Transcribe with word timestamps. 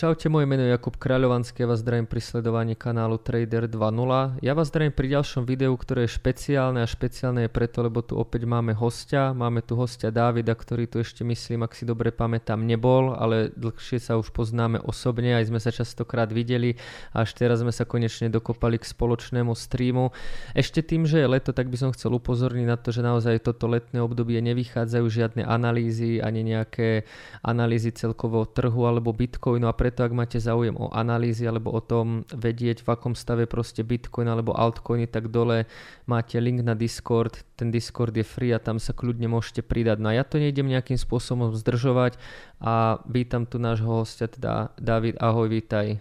Čaute, 0.00 0.32
moje 0.32 0.48
meno 0.48 0.64
je 0.64 0.72
Jakub 0.72 0.96
Kráľovanský, 0.96 1.60
ja 1.60 1.68
vás 1.68 1.84
zdravím 1.84 2.08
pri 2.08 2.24
sledovaní 2.24 2.72
kanálu 2.72 3.20
Trader 3.20 3.68
2.0. 3.68 4.40
Ja 4.40 4.56
vás 4.56 4.72
zdravím 4.72 4.96
pri 4.96 5.12
ďalšom 5.12 5.44
videu, 5.44 5.76
ktoré 5.76 6.08
je 6.08 6.16
špeciálne 6.16 6.80
a 6.80 6.88
špeciálne 6.88 7.44
je 7.44 7.52
preto, 7.52 7.84
lebo 7.84 8.00
tu 8.00 8.16
opäť 8.16 8.48
máme 8.48 8.72
hostia. 8.72 9.36
Máme 9.36 9.60
tu 9.60 9.76
hostia 9.76 10.08
Dávida, 10.08 10.56
ktorý 10.56 10.88
tu 10.88 11.04
ešte 11.04 11.20
myslím, 11.20 11.68
ak 11.68 11.76
si 11.76 11.84
dobre 11.84 12.16
pamätám, 12.16 12.64
nebol, 12.64 13.12
ale 13.12 13.52
dlhšie 13.52 14.00
sa 14.00 14.16
už 14.16 14.32
poznáme 14.32 14.80
osobne, 14.80 15.36
aj 15.36 15.52
sme 15.52 15.60
sa 15.60 15.68
častokrát 15.68 16.32
videli 16.32 16.80
a 17.12 17.28
až 17.28 17.36
teraz 17.36 17.60
sme 17.60 17.68
sa 17.68 17.84
konečne 17.84 18.32
dokopali 18.32 18.80
k 18.80 18.88
spoločnému 18.88 19.52
streamu. 19.52 20.16
Ešte 20.56 20.80
tým, 20.80 21.04
že 21.04 21.20
je 21.20 21.28
leto, 21.28 21.52
tak 21.52 21.68
by 21.68 21.76
som 21.76 21.92
chcel 21.92 22.16
upozorniť 22.16 22.64
na 22.64 22.80
to, 22.80 22.88
že 22.88 23.04
naozaj 23.04 23.44
toto 23.44 23.68
letné 23.68 24.00
obdobie 24.00 24.40
nevychádzajú 24.48 25.04
žiadne 25.04 25.44
analýzy 25.44 26.24
ani 26.24 26.40
nejaké 26.40 27.04
analýzy 27.44 27.92
celkového 27.92 28.48
trhu 28.48 28.88
alebo 28.88 29.12
Bitcoinu 29.12 29.68
a 29.68 29.76
preto 29.76 29.89
preto 29.90 30.06
ak 30.06 30.14
máte 30.14 30.38
záujem 30.38 30.78
o 30.78 30.86
analýzy 30.94 31.50
alebo 31.50 31.74
o 31.74 31.82
tom 31.82 32.22
vedieť, 32.30 32.86
v 32.86 32.94
akom 32.94 33.18
stave 33.18 33.50
proste 33.50 33.82
Bitcoin 33.82 34.30
alebo 34.30 34.54
altcoiny, 34.54 35.10
tak 35.10 35.34
dole 35.34 35.66
máte 36.06 36.38
link 36.38 36.62
na 36.62 36.78
Discord. 36.78 37.42
Ten 37.58 37.74
Discord 37.74 38.14
je 38.14 38.22
free 38.22 38.54
a 38.54 38.62
tam 38.62 38.78
sa 38.78 38.94
kľudne 38.94 39.26
môžete 39.26 39.66
pridať. 39.66 39.98
No 39.98 40.14
ja 40.14 40.22
to 40.22 40.38
nejdem 40.38 40.70
nejakým 40.70 40.94
spôsobom 40.94 41.58
zdržovať 41.58 42.22
a 42.62 43.02
vítam 43.02 43.50
tu 43.50 43.58
nášho 43.58 44.06
hostia, 44.06 44.30
teda 44.30 44.70
David, 44.78 45.18
ahoj, 45.18 45.50
vítaj. 45.50 45.98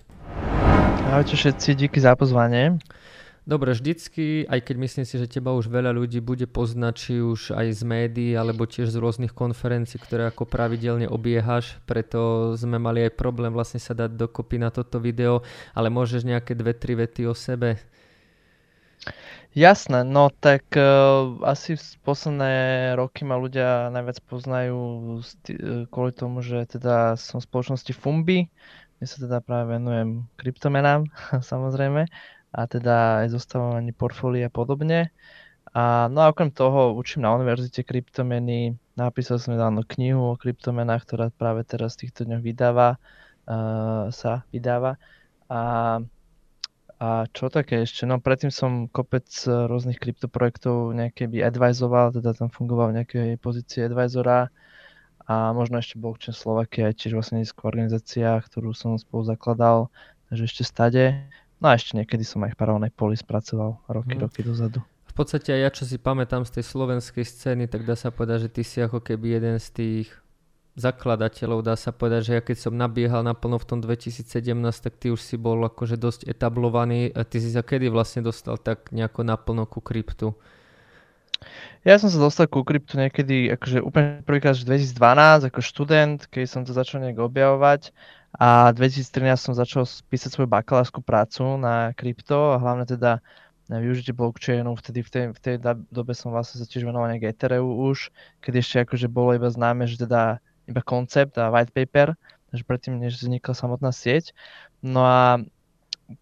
Ahojte 1.10 1.34
všetci, 1.34 1.74
díky 1.74 1.98
za 1.98 2.14
pozvanie. 2.14 2.78
Dobre, 3.50 3.74
vždycky, 3.74 4.46
aj 4.46 4.62
keď 4.62 4.76
myslím 4.78 5.06
si, 5.10 5.18
že 5.18 5.26
teba 5.26 5.58
už 5.58 5.74
veľa 5.74 5.90
ľudí 5.90 6.22
bude 6.22 6.46
poznať, 6.46 6.94
či 6.94 7.14
už 7.18 7.58
aj 7.58 7.74
z 7.74 7.82
médií, 7.82 8.32
alebo 8.38 8.70
tiež 8.70 8.94
z 8.94 9.02
rôznych 9.02 9.34
konferencií, 9.34 9.98
ktoré 9.98 10.30
ako 10.30 10.46
pravidelne 10.46 11.10
obiehaš, 11.10 11.82
preto 11.90 12.54
sme 12.54 12.78
mali 12.78 13.10
aj 13.10 13.18
problém 13.18 13.50
vlastne 13.50 13.82
sa 13.82 13.98
dať 13.98 14.22
dokopy 14.22 14.62
na 14.62 14.70
toto 14.70 15.02
video, 15.02 15.42
ale 15.74 15.90
môžeš 15.90 16.30
nejaké 16.30 16.54
dve, 16.54 16.78
tri 16.78 16.94
vety 16.94 17.26
o 17.26 17.34
sebe? 17.34 17.82
Jasné, 19.58 20.06
no 20.06 20.30
tak 20.30 20.70
uh, 20.78 21.34
asi 21.42 21.74
v 21.74 21.86
posledné 22.06 22.54
roky 23.02 23.26
ma 23.26 23.34
ľudia 23.34 23.90
najviac 23.90 24.22
poznajú 24.30 24.78
sti- 25.26 25.90
kvôli 25.90 26.14
tomu, 26.14 26.46
že 26.46 26.70
teda 26.70 27.18
som 27.18 27.42
v 27.42 27.50
spoločnosti 27.50 27.98
Fumbi, 27.98 28.46
kde 29.02 29.06
sa 29.10 29.18
teda 29.18 29.42
práve 29.42 29.74
venujem 29.74 30.30
kryptomenám, 30.38 31.10
samozrejme 31.42 32.06
a 32.50 32.66
teda 32.66 33.26
aj 33.26 33.38
zostavovanie 33.38 33.94
portfólia 33.94 34.50
a 34.50 34.54
podobne. 34.54 35.14
A, 35.70 36.10
no 36.10 36.26
a 36.26 36.34
okrem 36.34 36.50
toho 36.50 36.98
učím 36.98 37.22
na 37.22 37.38
univerzite 37.38 37.86
kryptomeny, 37.86 38.74
napísal 38.98 39.38
som 39.38 39.54
nedávno 39.54 39.86
knihu 39.86 40.34
o 40.34 40.40
kryptomenách, 40.40 41.06
ktorá 41.06 41.26
práve 41.30 41.62
teraz 41.62 41.94
v 41.94 42.10
týchto 42.10 42.26
dňoch 42.26 42.42
vydáva, 42.42 42.98
uh, 42.98 44.10
sa 44.10 44.50
vydáva. 44.50 44.98
A, 45.46 45.62
a 46.98 47.08
čo 47.30 47.54
také 47.54 47.86
ešte? 47.86 48.10
No 48.10 48.18
predtým 48.18 48.50
som 48.50 48.90
kopec 48.90 49.30
rôznych 49.46 50.02
kryptoprojektov 50.02 50.98
nejaké 50.98 51.30
by 51.30 51.46
advisoval, 51.46 52.18
teda 52.18 52.34
tam 52.34 52.50
fungoval 52.50 52.90
v 52.90 53.06
nejakej 53.06 53.38
pozícii 53.38 53.86
advisora 53.86 54.50
a 55.30 55.54
možno 55.54 55.78
ešte 55.78 56.02
Blockchain 56.02 56.34
Slovakia, 56.34 56.90
tiež 56.90 57.14
vlastne 57.14 57.46
organizácia, 57.62 58.42
ktorú 58.42 58.74
som 58.74 58.98
spolu 58.98 59.30
zakladal, 59.30 59.94
takže 60.26 60.50
ešte 60.50 60.64
stade. 60.66 61.04
No 61.60 61.72
a 61.72 61.76
ešte 61.76 62.00
niekedy 62.00 62.24
som 62.24 62.40
aj 62.48 62.56
v 62.56 62.60
Paralelnej 62.60 62.96
poli 62.96 63.20
spracoval 63.20 63.84
roky, 63.92 64.16
hmm. 64.16 64.24
roky 64.24 64.42
dozadu. 64.48 64.80
V 65.12 65.14
podstate 65.14 65.52
aj 65.52 65.62
ja, 65.62 65.70
čo 65.76 65.84
si 65.84 66.00
pamätám 66.00 66.48
z 66.48 66.60
tej 66.60 66.66
slovenskej 66.72 67.28
scény, 67.28 67.68
tak 67.68 67.84
dá 67.84 68.00
sa 68.00 68.08
povedať, 68.16 68.48
že 68.48 68.50
ty 68.56 68.62
si 68.64 68.80
ako 68.80 69.04
keby 69.04 69.36
jeden 69.36 69.60
z 69.60 69.68
tých 69.76 70.08
zakladateľov, 70.80 71.68
dá 71.68 71.76
sa 71.76 71.92
povedať, 71.92 72.22
že 72.24 72.32
ja 72.40 72.42
keď 72.42 72.58
som 72.64 72.74
nabiehal 72.80 73.28
naplno 73.28 73.60
v 73.60 73.68
tom 73.68 73.80
2017, 73.84 74.24
tak 74.80 74.94
ty 74.96 75.12
už 75.12 75.20
si 75.20 75.36
bol 75.36 75.60
akože 75.68 76.00
dosť 76.00 76.32
etablovaný. 76.32 77.12
A 77.12 77.28
ty 77.28 77.44
si 77.44 77.52
sa 77.52 77.60
kedy 77.60 77.92
vlastne 77.92 78.24
dostal 78.24 78.56
tak 78.56 78.96
nejako 78.96 79.28
naplno 79.28 79.68
ku 79.68 79.84
kryptu? 79.84 80.40
Ja 81.84 82.00
som 82.00 82.08
sa 82.08 82.20
dostal 82.20 82.48
ku 82.48 82.64
kryptu 82.64 83.00
niekedy, 83.00 83.52
akože 83.56 83.84
úplne 83.84 84.24
prvýkrát 84.24 84.56
2012 84.56 85.52
ako 85.52 85.60
študent, 85.60 86.28
keď 86.32 86.44
som 86.48 86.62
to 86.64 86.72
začal 86.72 87.04
nejak 87.04 87.20
objavovať 87.20 87.92
a 88.36 88.70
2013 88.78 89.34
som 89.42 89.54
začal 89.58 89.90
písať 90.10 90.38
svoju 90.38 90.50
bakalárskú 90.50 91.02
prácu 91.02 91.58
na 91.58 91.98
krypto 91.98 92.54
a 92.54 92.62
hlavne 92.62 92.86
teda 92.86 93.26
na 93.70 93.78
využitie 93.78 94.14
blockchainu. 94.14 94.74
Vtedy 94.78 95.06
v 95.06 95.10
tej, 95.10 95.26
v 95.34 95.40
tej 95.40 95.56
dobe 95.90 96.14
som 96.14 96.34
vlastne 96.34 96.62
sa 96.62 96.70
tiež 96.70 96.86
venoval 96.86 97.10
nejak 97.10 97.34
Ethereu 97.34 97.66
už, 97.66 98.14
keď 98.42 98.54
ešte 98.62 98.76
akože 98.86 99.08
bolo 99.10 99.34
iba 99.38 99.50
známe, 99.50 99.86
že 99.90 100.06
teda 100.06 100.42
iba 100.70 100.82
koncept 100.86 101.38
a 101.42 101.50
white 101.50 101.74
paper, 101.74 102.14
takže 102.54 102.64
predtým, 102.66 103.02
než 103.02 103.18
vznikla 103.22 103.54
samotná 103.58 103.90
sieť. 103.90 104.38
No 104.82 105.06
a 105.06 105.42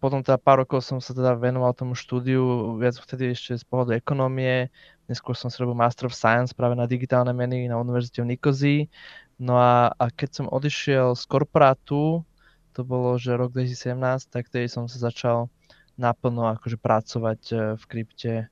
potom 0.00 0.20
teda 0.20 0.36
pár 0.36 0.64
rokov 0.64 0.84
som 0.84 1.00
sa 1.00 1.16
teda 1.16 1.36
venoval 1.36 1.72
tomu 1.72 1.96
štúdiu, 1.96 2.76
viac 2.76 3.00
vtedy 3.00 3.32
ešte 3.32 3.56
z 3.56 3.64
pohľadu 3.64 3.96
ekonomie, 3.96 4.68
neskôr 5.08 5.32
som 5.32 5.48
si 5.48 5.56
robil 5.60 5.76
Master 5.76 6.08
of 6.08 6.16
Science 6.16 6.52
práve 6.52 6.76
na 6.76 6.84
digitálne 6.84 7.32
meny 7.32 7.68
na 7.68 7.80
Univerzite 7.80 8.20
v 8.20 8.36
Nikozii 8.36 8.80
No 9.38 9.54
a, 9.54 9.94
a 9.94 10.04
keď 10.10 10.42
som 10.42 10.46
odišiel 10.50 11.14
z 11.14 11.24
korporátu, 11.30 12.26
to 12.74 12.80
bolo, 12.82 13.14
že 13.18 13.38
rok 13.38 13.54
2017, 13.54 14.30
tak 14.30 14.50
tedy 14.50 14.66
som 14.66 14.90
sa 14.90 14.98
začal 14.98 15.50
naplno 15.98 16.46
akože 16.54 16.78
pracovať 16.78 17.40
e, 17.50 17.54
v 17.74 17.84
krypte 17.90 18.34
e, 18.34 18.44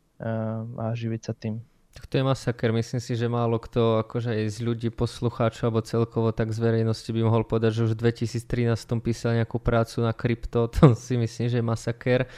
a 0.79 0.85
živiť 0.95 1.21
sa 1.23 1.35
tým. 1.35 1.63
Tak 1.97 2.13
to 2.13 2.21
je 2.21 2.29
masaker. 2.29 2.77
Myslím 2.77 3.01
si, 3.01 3.17
že 3.17 3.25
málo 3.25 3.57
kto 3.57 4.05
akože 4.05 4.37
aj 4.37 4.53
z 4.53 4.59
ľudí, 4.61 4.89
poslucháčov 4.93 5.73
alebo 5.73 5.81
celkovo 5.81 6.29
tak 6.29 6.53
z 6.53 6.59
verejnosti 6.61 7.09
by 7.09 7.21
mohol 7.25 7.47
povedať, 7.47 7.81
že 7.81 7.85
už 7.89 7.93
v 7.97 8.13
2013 8.13 8.77
písal 9.01 9.41
nejakú 9.41 9.57
prácu 9.57 10.05
na 10.05 10.13
krypto. 10.13 10.69
To 10.77 10.93
si 10.93 11.17
myslím, 11.17 11.47
že 11.49 11.59
je 11.59 11.65
masaker. 11.65 12.29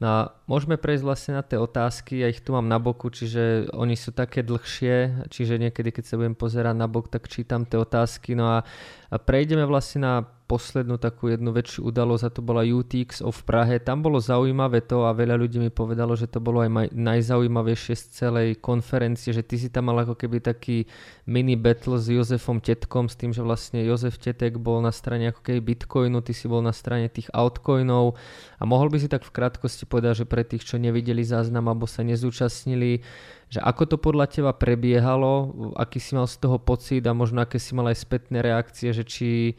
No 0.00 0.06
a 0.08 0.18
môžeme 0.48 0.80
prejsť 0.80 1.04
vlastne 1.04 1.32
na 1.36 1.44
tie 1.44 1.60
otázky, 1.60 2.24
ja 2.24 2.32
ich 2.32 2.40
tu 2.40 2.56
mám 2.56 2.64
na 2.64 2.80
boku, 2.80 3.12
čiže 3.12 3.68
oni 3.76 4.00
sú 4.00 4.16
také 4.16 4.40
dlhšie, 4.40 5.28
čiže 5.28 5.60
niekedy 5.60 5.92
keď 5.92 6.04
sa 6.08 6.16
budem 6.16 6.32
pozerať 6.32 6.72
na 6.72 6.88
bok, 6.88 7.12
tak 7.12 7.28
čítam 7.28 7.68
tie 7.68 7.76
otázky. 7.76 8.32
No 8.32 8.48
a, 8.48 8.64
prejdeme 9.12 9.68
vlastne 9.68 10.00
na 10.00 10.14
poslednú 10.50 10.98
takú 10.98 11.30
jednu 11.30 11.54
väčšiu 11.54 11.94
udalosť 11.94 12.24
a 12.26 12.34
to 12.34 12.42
bola 12.42 12.66
UTX 12.66 13.22
v 13.22 13.40
Prahe. 13.46 13.78
Tam 13.78 14.02
bolo 14.02 14.18
zaujímavé 14.18 14.82
to 14.82 15.06
a 15.06 15.14
veľa 15.14 15.38
ľudí 15.38 15.62
mi 15.62 15.70
povedalo, 15.70 16.18
že 16.18 16.26
to 16.26 16.42
bolo 16.42 16.66
aj 16.66 16.70
maj, 16.74 16.86
najzaujímavejšie 16.90 17.94
z 17.94 18.04
celej 18.10 18.48
konferencie, 18.58 19.30
že 19.30 19.46
ty 19.46 19.54
si 19.62 19.70
tam 19.70 19.94
mal 19.94 20.02
ako 20.02 20.18
keby 20.18 20.42
taký 20.42 20.90
mini 21.30 21.54
battle 21.54 21.94
s 22.02 22.10
Jozefom 22.10 22.58
Tetkom 22.58 23.06
s 23.06 23.14
tým, 23.14 23.30
že 23.30 23.46
vlastne 23.46 23.86
Jozef 23.86 24.18
Tetek 24.18 24.58
bol 24.58 24.82
na 24.82 24.90
strane 24.90 25.30
ako 25.30 25.46
keby 25.46 25.62
Bitcoinu, 25.62 26.18
ty 26.18 26.34
si 26.34 26.50
bol 26.50 26.66
na 26.66 26.74
strane 26.74 27.06
tých 27.06 27.30
altcoinov 27.30 28.18
a 28.58 28.66
mohol 28.66 28.90
by 28.90 28.98
si 28.98 29.06
tak 29.06 29.22
v 29.22 29.30
krátkosti 29.30 29.86
povedať, 29.86 30.26
že 30.26 30.26
pre 30.26 30.42
tých, 30.42 30.66
čo 30.66 30.82
nevideli 30.82 31.22
záznam 31.22 31.70
alebo 31.70 31.86
sa 31.86 32.02
nezúčastnili, 32.02 33.06
že 33.46 33.62
ako 33.62 33.82
to 33.86 33.96
podľa 34.02 34.26
teba 34.26 34.50
prebiehalo, 34.50 35.54
aký 35.78 36.02
si 36.02 36.18
mal 36.18 36.26
z 36.26 36.42
toho 36.42 36.58
pocit 36.58 37.06
a 37.06 37.14
možno 37.14 37.38
aké 37.38 37.62
si 37.62 37.70
mal 37.78 37.86
aj 37.86 38.02
spätné 38.02 38.42
reakcie, 38.42 38.90
že 38.90 39.06
či 39.06 39.54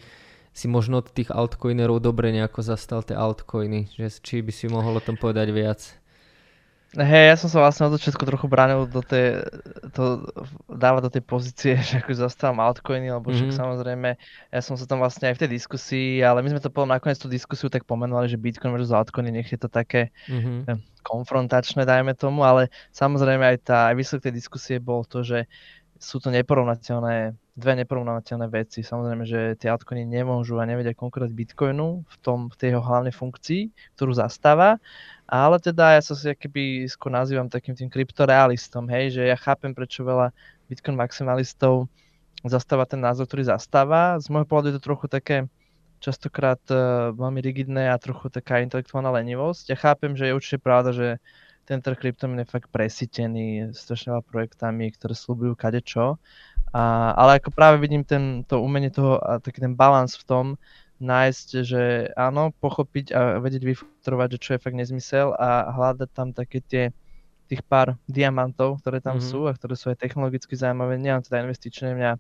si 0.51 0.67
možno 0.67 0.99
od 0.99 1.11
tých 1.11 1.31
altcoinerov 1.31 2.03
dobre 2.03 2.35
nejako 2.35 2.59
zastal 2.63 3.01
tie 3.01 3.15
altcoiny, 3.15 3.91
že 3.95 4.11
či 4.19 4.43
by 4.43 4.51
si 4.51 4.67
mohol 4.67 4.99
o 4.99 5.03
tom 5.03 5.15
povedať 5.15 5.47
viac? 5.55 6.01
Hej, 6.91 7.31
ja 7.31 7.35
som 7.39 7.47
sa 7.47 7.63
vlastne 7.63 7.87
od 7.87 7.95
začiatku 7.95 8.19
trochu 8.27 8.51
bránil 8.51 8.83
do 8.83 8.99
tej, 8.99 9.47
to 9.95 10.27
dávať 10.67 11.01
do 11.07 11.11
tej 11.15 11.23
pozície, 11.23 11.73
že 11.87 12.03
ako 12.03 12.27
zastávam 12.27 12.59
altcoiny, 12.59 13.07
lebo 13.15 13.31
mm-hmm. 13.31 13.47
však 13.47 13.49
mhm. 13.55 13.59
samozrejme, 13.63 14.09
ja 14.51 14.59
som 14.59 14.75
sa 14.75 14.83
tam 14.83 14.99
vlastne 14.99 15.31
aj 15.31 15.39
v 15.39 15.41
tej 15.47 15.49
diskusii, 15.55 16.19
ale 16.19 16.43
my 16.43 16.51
sme 16.51 16.59
to 16.59 16.67
potom 16.67 16.91
nakoniec 16.91 17.15
tú 17.15 17.31
diskusiu 17.31 17.71
tak 17.71 17.87
pomenovali, 17.87 18.27
že 18.27 18.35
Bitcoin 18.35 18.75
versus 18.75 18.91
altcoiny, 18.91 19.31
nech 19.31 19.47
je 19.47 19.59
to 19.59 19.71
také 19.71 20.11
mm-hmm. 20.27 20.67
konfrontačné, 21.07 21.87
dajme 21.87 22.11
tomu, 22.11 22.43
ale 22.43 22.67
samozrejme 22.91 23.55
aj 23.55 23.57
tá, 23.63 23.87
aj 23.87 23.95
výsledok 23.95 24.27
tej 24.27 24.35
diskusie 24.35 24.75
bol 24.83 25.07
to, 25.07 25.23
že 25.23 25.47
sú 25.95 26.19
to 26.19 26.27
neporovnateľné, 26.27 27.39
dve 27.51 27.75
neporovnateľné 27.83 28.47
veci. 28.47 28.79
Samozrejme, 28.79 29.23
že 29.27 29.59
tie 29.59 29.67
altcoiny 29.67 30.07
nemôžu 30.07 30.55
a 30.57 30.63
nevedia 30.63 30.95
konkurovať 30.95 31.31
Bitcoinu 31.35 32.07
v, 32.07 32.15
tom, 32.23 32.47
v 32.47 32.55
tej 32.55 32.67
jeho 32.75 32.83
hlavnej 32.83 33.11
funkcii, 33.11 33.93
ktorú 33.99 34.15
zastáva, 34.15 34.79
ale 35.27 35.59
teda 35.59 35.99
ja 35.99 36.01
sa 36.03 36.15
si 36.15 36.31
keby 36.31 36.87
skôr 36.87 37.11
nazývam 37.11 37.51
takým 37.51 37.75
tým 37.75 37.91
kryptorealistom, 37.91 38.87
hej, 38.87 39.19
že 39.19 39.21
ja 39.27 39.35
chápem, 39.35 39.75
prečo 39.75 40.03
veľa 40.03 40.31
Bitcoin 40.71 40.95
maximalistov 40.95 41.91
zastáva 42.47 42.87
ten 42.87 43.03
názor, 43.03 43.27
ktorý 43.27 43.51
zastáva. 43.51 44.17
Z 44.17 44.31
môjho 44.31 44.47
pohľadu 44.47 44.67
je 44.71 44.75
to 44.79 44.87
trochu 44.87 45.05
také 45.11 45.45
častokrát 46.01 46.59
uh, 46.73 47.13
veľmi 47.13 47.39
rigidné 47.45 47.93
a 47.93 48.01
trochu 48.01 48.33
taká 48.33 48.59
intelektuálna 48.65 49.13
lenivosť. 49.21 49.69
Ja 49.69 49.77
chápem, 49.77 50.17
že 50.17 50.31
je 50.31 50.35
určite 50.35 50.57
pravda, 50.57 50.89
že 50.91 51.07
ten 51.69 51.77
trh 51.77 51.95
kryptomien 51.95 52.41
je 52.41 52.49
fakt 52.49 52.73
presítený 52.73 53.71
strašne 53.71 54.17
veľa 54.17 54.25
projektami, 54.25 54.89
ktoré 54.97 55.13
slúbujú 55.13 55.53
kadečo. 55.53 56.17
A, 56.71 57.11
ale 57.15 57.43
ako 57.43 57.51
práve 57.51 57.83
vidím 57.83 58.07
ten, 58.07 58.47
to 58.47 58.63
umenie 58.63 58.91
toho 58.91 59.19
a 59.19 59.43
taký 59.43 59.59
ten 59.59 59.75
balans 59.75 60.15
v 60.15 60.23
tom, 60.23 60.45
nájsť, 61.01 61.47
že 61.65 61.83
áno, 62.13 62.53
pochopiť 62.61 63.05
a 63.11 63.41
vedieť 63.41 63.65
vyfiltrovať, 63.65 64.37
že 64.37 64.41
čo 64.41 64.49
je 64.55 64.63
fakt 64.63 64.77
nezmysel 64.77 65.33
a 65.33 65.73
hľadať 65.73 66.09
tam 66.13 66.31
také 66.31 66.61
tie 66.61 66.83
tých 67.51 67.67
pár 67.67 67.99
diamantov, 68.07 68.79
ktoré 68.79 69.03
tam 69.03 69.19
mm-hmm. 69.19 69.31
sú 69.35 69.43
a 69.43 69.51
ktoré 69.51 69.75
sú 69.75 69.91
aj 69.91 69.99
technologicky 69.99 70.55
zaujímavé, 70.55 70.95
nielen 70.95 71.19
teda 71.19 71.43
investičné, 71.43 71.91
mňa 71.91 72.11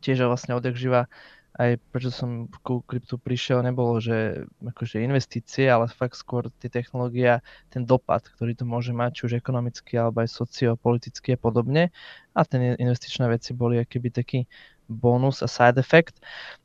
tiež 0.00 0.24
vlastne 0.24 0.56
odjak 0.56 0.80
živa 0.80 1.12
aj 1.58 1.82
prečo 1.90 2.14
som 2.14 2.46
ku 2.62 2.82
kryptu 2.86 3.18
prišiel, 3.18 3.66
nebolo, 3.66 3.98
že 3.98 4.46
akože 4.62 5.02
investície, 5.02 5.66
ale 5.66 5.90
fakt 5.90 6.14
skôr 6.14 6.46
tie 6.62 6.70
technológie 6.70 7.38
a 7.38 7.42
ten 7.72 7.82
dopad, 7.82 8.22
ktorý 8.22 8.54
to 8.54 8.62
môže 8.62 8.94
mať, 8.94 9.10
či 9.18 9.22
už 9.26 9.32
ekonomicky, 9.38 9.98
alebo 9.98 10.22
aj 10.22 10.30
sociopoliticky 10.30 11.34
a 11.34 11.38
podobne. 11.40 11.90
A 12.38 12.46
ten 12.46 12.78
investičné 12.78 13.26
veci 13.26 13.50
boli 13.50 13.82
akýby 13.82 14.14
taký 14.14 14.46
bonus 14.90 15.42
a 15.42 15.48
side 15.50 15.78
effect. 15.78 16.18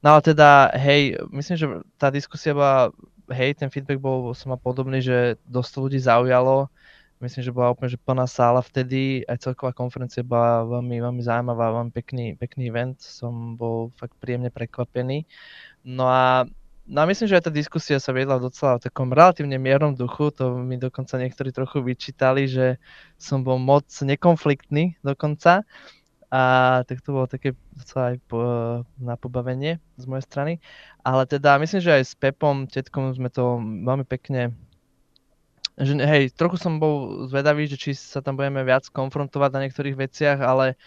No 0.05 0.17
ale 0.17 0.21
teda, 0.21 0.73
hej, 0.77 1.17
myslím, 1.33 1.55
že 1.57 1.67
tá 1.97 2.13
diskusia 2.13 2.53
bola, 2.53 2.93
hej, 3.29 3.57
ten 3.57 3.69
feedback 3.73 3.97
bol 3.97 4.33
som 4.37 4.53
podobný, 4.57 5.01
že 5.01 5.41
dosť 5.45 5.73
ľudí 5.81 5.99
zaujalo 6.01 6.69
myslím, 7.23 7.41
že 7.43 7.55
bola 7.55 7.71
úplne 7.71 7.91
že 7.91 8.01
plná 8.01 8.27
sála 8.27 8.59
vtedy, 8.59 9.23
aj 9.27 9.47
celková 9.47 9.71
konferencia 9.71 10.25
bola 10.25 10.67
veľmi, 10.67 10.99
veľmi 10.99 11.21
zaujímavá, 11.23 11.71
veľmi 11.81 11.93
pekný, 11.95 12.25
pekný 12.35 12.67
event, 12.67 12.99
som 12.99 13.55
bol 13.55 13.95
fakt 13.95 14.15
príjemne 14.19 14.51
prekvapený. 14.51 15.23
No 15.85 16.09
a 16.09 16.45
No 16.85 17.01
a 17.01 17.09
myslím, 17.09 17.25
že 17.25 17.41
aj 17.41 17.49
tá 17.49 17.51
diskusia 17.51 17.97
sa 17.97 18.13
viedla 18.13 18.37
docela 18.37 18.77
v 18.77 18.85
takom 18.85 19.09
relatívne 19.09 19.57
miernom 19.57 19.97
duchu, 19.97 20.29
to 20.29 20.53
mi 20.61 20.77
dokonca 20.77 21.17
niektorí 21.17 21.49
trochu 21.49 21.81
vyčítali, 21.81 22.45
že 22.45 22.77
som 23.17 23.41
bol 23.41 23.57
moc 23.57 23.89
nekonfliktný 23.89 24.93
dokonca. 25.01 25.65
A 26.29 26.41
tak 26.85 27.01
to 27.01 27.09
bolo 27.09 27.25
také 27.25 27.57
docela 27.73 28.13
aj 28.13 28.17
po, 28.29 28.39
na 29.01 29.17
pobavenie 29.17 29.81
z 29.97 30.05
mojej 30.05 30.25
strany. 30.29 30.53
Ale 31.01 31.25
teda 31.25 31.57
myslím, 31.57 31.81
že 31.81 31.95
aj 31.95 32.03
s 32.05 32.13
Pepom, 32.13 32.69
tetkom 32.69 33.17
sme 33.17 33.33
to 33.33 33.57
veľmi 33.61 34.05
pekne 34.05 34.53
že 35.75 35.93
hej, 35.99 36.31
trochu 36.31 36.55
som 36.55 36.79
bol 36.79 37.27
zvedavý, 37.27 37.67
že 37.67 37.75
či 37.75 37.91
sa 37.91 38.23
tam 38.23 38.39
budeme 38.39 38.63
viac 38.63 38.87
konfrontovať 38.87 39.49
na 39.51 39.59
niektorých 39.67 39.99
veciach, 39.99 40.39
ale 40.39 40.79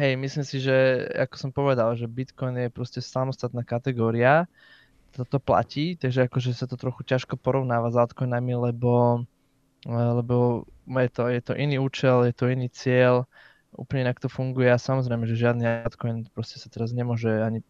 hej, 0.00 0.16
myslím 0.16 0.44
si, 0.48 0.64
že 0.64 1.04
ako 1.12 1.34
som 1.36 1.50
povedal, 1.52 1.92
že 1.92 2.08
Bitcoin 2.08 2.56
je 2.56 2.72
proste 2.72 3.04
samostatná 3.04 3.60
kategória, 3.60 4.48
toto 5.12 5.42
platí, 5.42 5.98
takže 5.98 6.30
akože 6.30 6.54
sa 6.54 6.64
to 6.70 6.78
trochu 6.78 7.02
ťažko 7.02 7.36
porovnáva 7.36 7.90
s 7.90 7.98
altcoinami, 7.98 8.54
lebo, 8.70 9.26
lebo 9.84 10.64
je 10.86 11.10
to, 11.10 11.22
je 11.28 11.42
to 11.42 11.52
iný 11.58 11.82
účel, 11.82 12.24
je 12.24 12.34
to 12.34 12.46
iný 12.46 12.70
cieľ, 12.70 13.26
úplne 13.74 14.10
inak 14.10 14.18
to 14.18 14.26
funguje 14.26 14.66
a 14.66 14.78
samozrejme, 14.78 15.30
že 15.30 15.38
žiadny 15.38 15.86
altcoin 15.86 16.26
proste 16.34 16.58
sa 16.58 16.66
teraz 16.66 16.90
nemôže 16.90 17.30
ani 17.30 17.62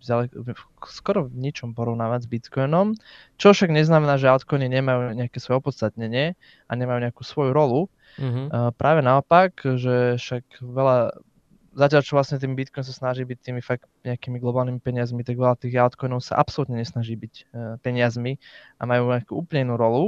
skoro 0.89 1.29
v 1.29 1.35
ničom 1.37 1.77
porovnávať 1.77 2.25
s 2.25 2.31
Bitcoinom, 2.31 2.97
čo 3.37 3.53
však 3.53 3.69
neznamená, 3.69 4.17
že 4.17 4.33
altcoiny 4.33 4.73
nemajú 4.81 5.13
nejaké 5.13 5.37
svoje 5.41 5.61
opodstatnenie 5.61 6.35
a 6.69 6.73
nemajú 6.73 6.99
nejakú 7.05 7.23
svoju 7.25 7.53
rolu. 7.53 7.93
Mm-hmm. 8.17 8.47
Uh, 8.49 8.71
práve 8.75 9.05
naopak, 9.05 9.55
že 9.61 10.17
však 10.17 10.65
veľa, 10.65 11.15
zatiaľ 11.77 12.03
čo 12.03 12.17
vlastne 12.17 12.41
tým 12.41 12.57
Bitcoin 12.57 12.83
sa 12.83 12.97
snaží 12.97 13.23
byť 13.23 13.39
tými 13.39 13.61
fakt 13.61 13.87
nejakými 14.03 14.41
globálnymi 14.41 14.81
peniazmi, 14.81 15.21
tak 15.23 15.37
veľa 15.37 15.61
tých 15.61 15.79
altcoinov 15.79 16.25
sa 16.25 16.41
absolútne 16.41 16.81
nesnaží 16.81 17.15
byť 17.15 17.35
uh, 17.37 17.77
peniazmi 17.85 18.41
a 18.81 18.89
majú 18.89 19.13
nejakú 19.13 19.33
úplne 19.37 19.69
inú 19.69 19.77
rolu, 19.77 20.05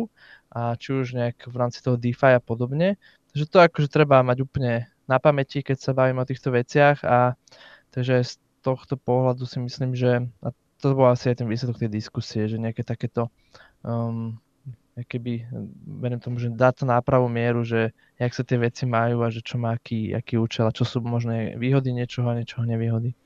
a 0.53 0.77
či 0.77 0.93
už 0.93 1.17
nejak 1.17 1.49
v 1.49 1.57
rámci 1.57 1.81
toho 1.81 1.97
DeFi 1.97 2.37
a 2.37 2.41
podobne. 2.45 3.01
Takže 3.33 3.45
to 3.49 3.59
akože 3.65 3.89
treba 3.89 4.21
mať 4.21 4.45
úplne 4.45 4.92
na 5.07 5.19
pamäti, 5.19 5.65
keď 5.65 5.79
sa 5.79 5.93
bavím 5.97 6.23
o 6.23 6.29
týchto 6.29 6.55
veciach 6.55 7.03
a 7.03 7.35
takže 7.91 8.23
z 8.23 8.33
tohto 8.63 8.95
pohľadu 8.95 9.43
si 9.45 9.59
myslím, 9.59 9.93
že 9.99 10.23
a 10.43 10.55
to 10.79 10.95
bol 10.95 11.11
asi 11.11 11.31
aj 11.31 11.43
ten 11.43 11.49
výsledok 11.51 11.83
tej 11.83 11.91
diskusie, 11.91 12.51
že 12.51 12.59
nejaké 12.59 12.83
takéto 12.83 13.31
um, 13.87 14.39
keby, 15.01 15.49
verím 15.87 16.21
tomu, 16.21 16.37
že 16.37 16.53
dá 16.53 16.69
to 16.69 16.85
nápravu 16.85 17.25
mieru, 17.31 17.65
že 17.65 17.97
jak 18.21 18.33
sa 18.35 18.45
tie 18.45 18.61
veci 18.61 18.85
majú 18.85 19.25
a 19.25 19.33
že 19.33 19.41
čo 19.41 19.57
má 19.57 19.73
aký, 19.73 20.13
aký 20.13 20.37
účel 20.37 20.69
a 20.69 20.75
čo 20.75 20.85
sú 20.85 21.01
možné 21.01 21.57
výhody 21.57 21.97
niečoho 21.97 22.29
a 22.29 22.37
niečoho 22.37 22.69
nevýhody. 22.69 23.17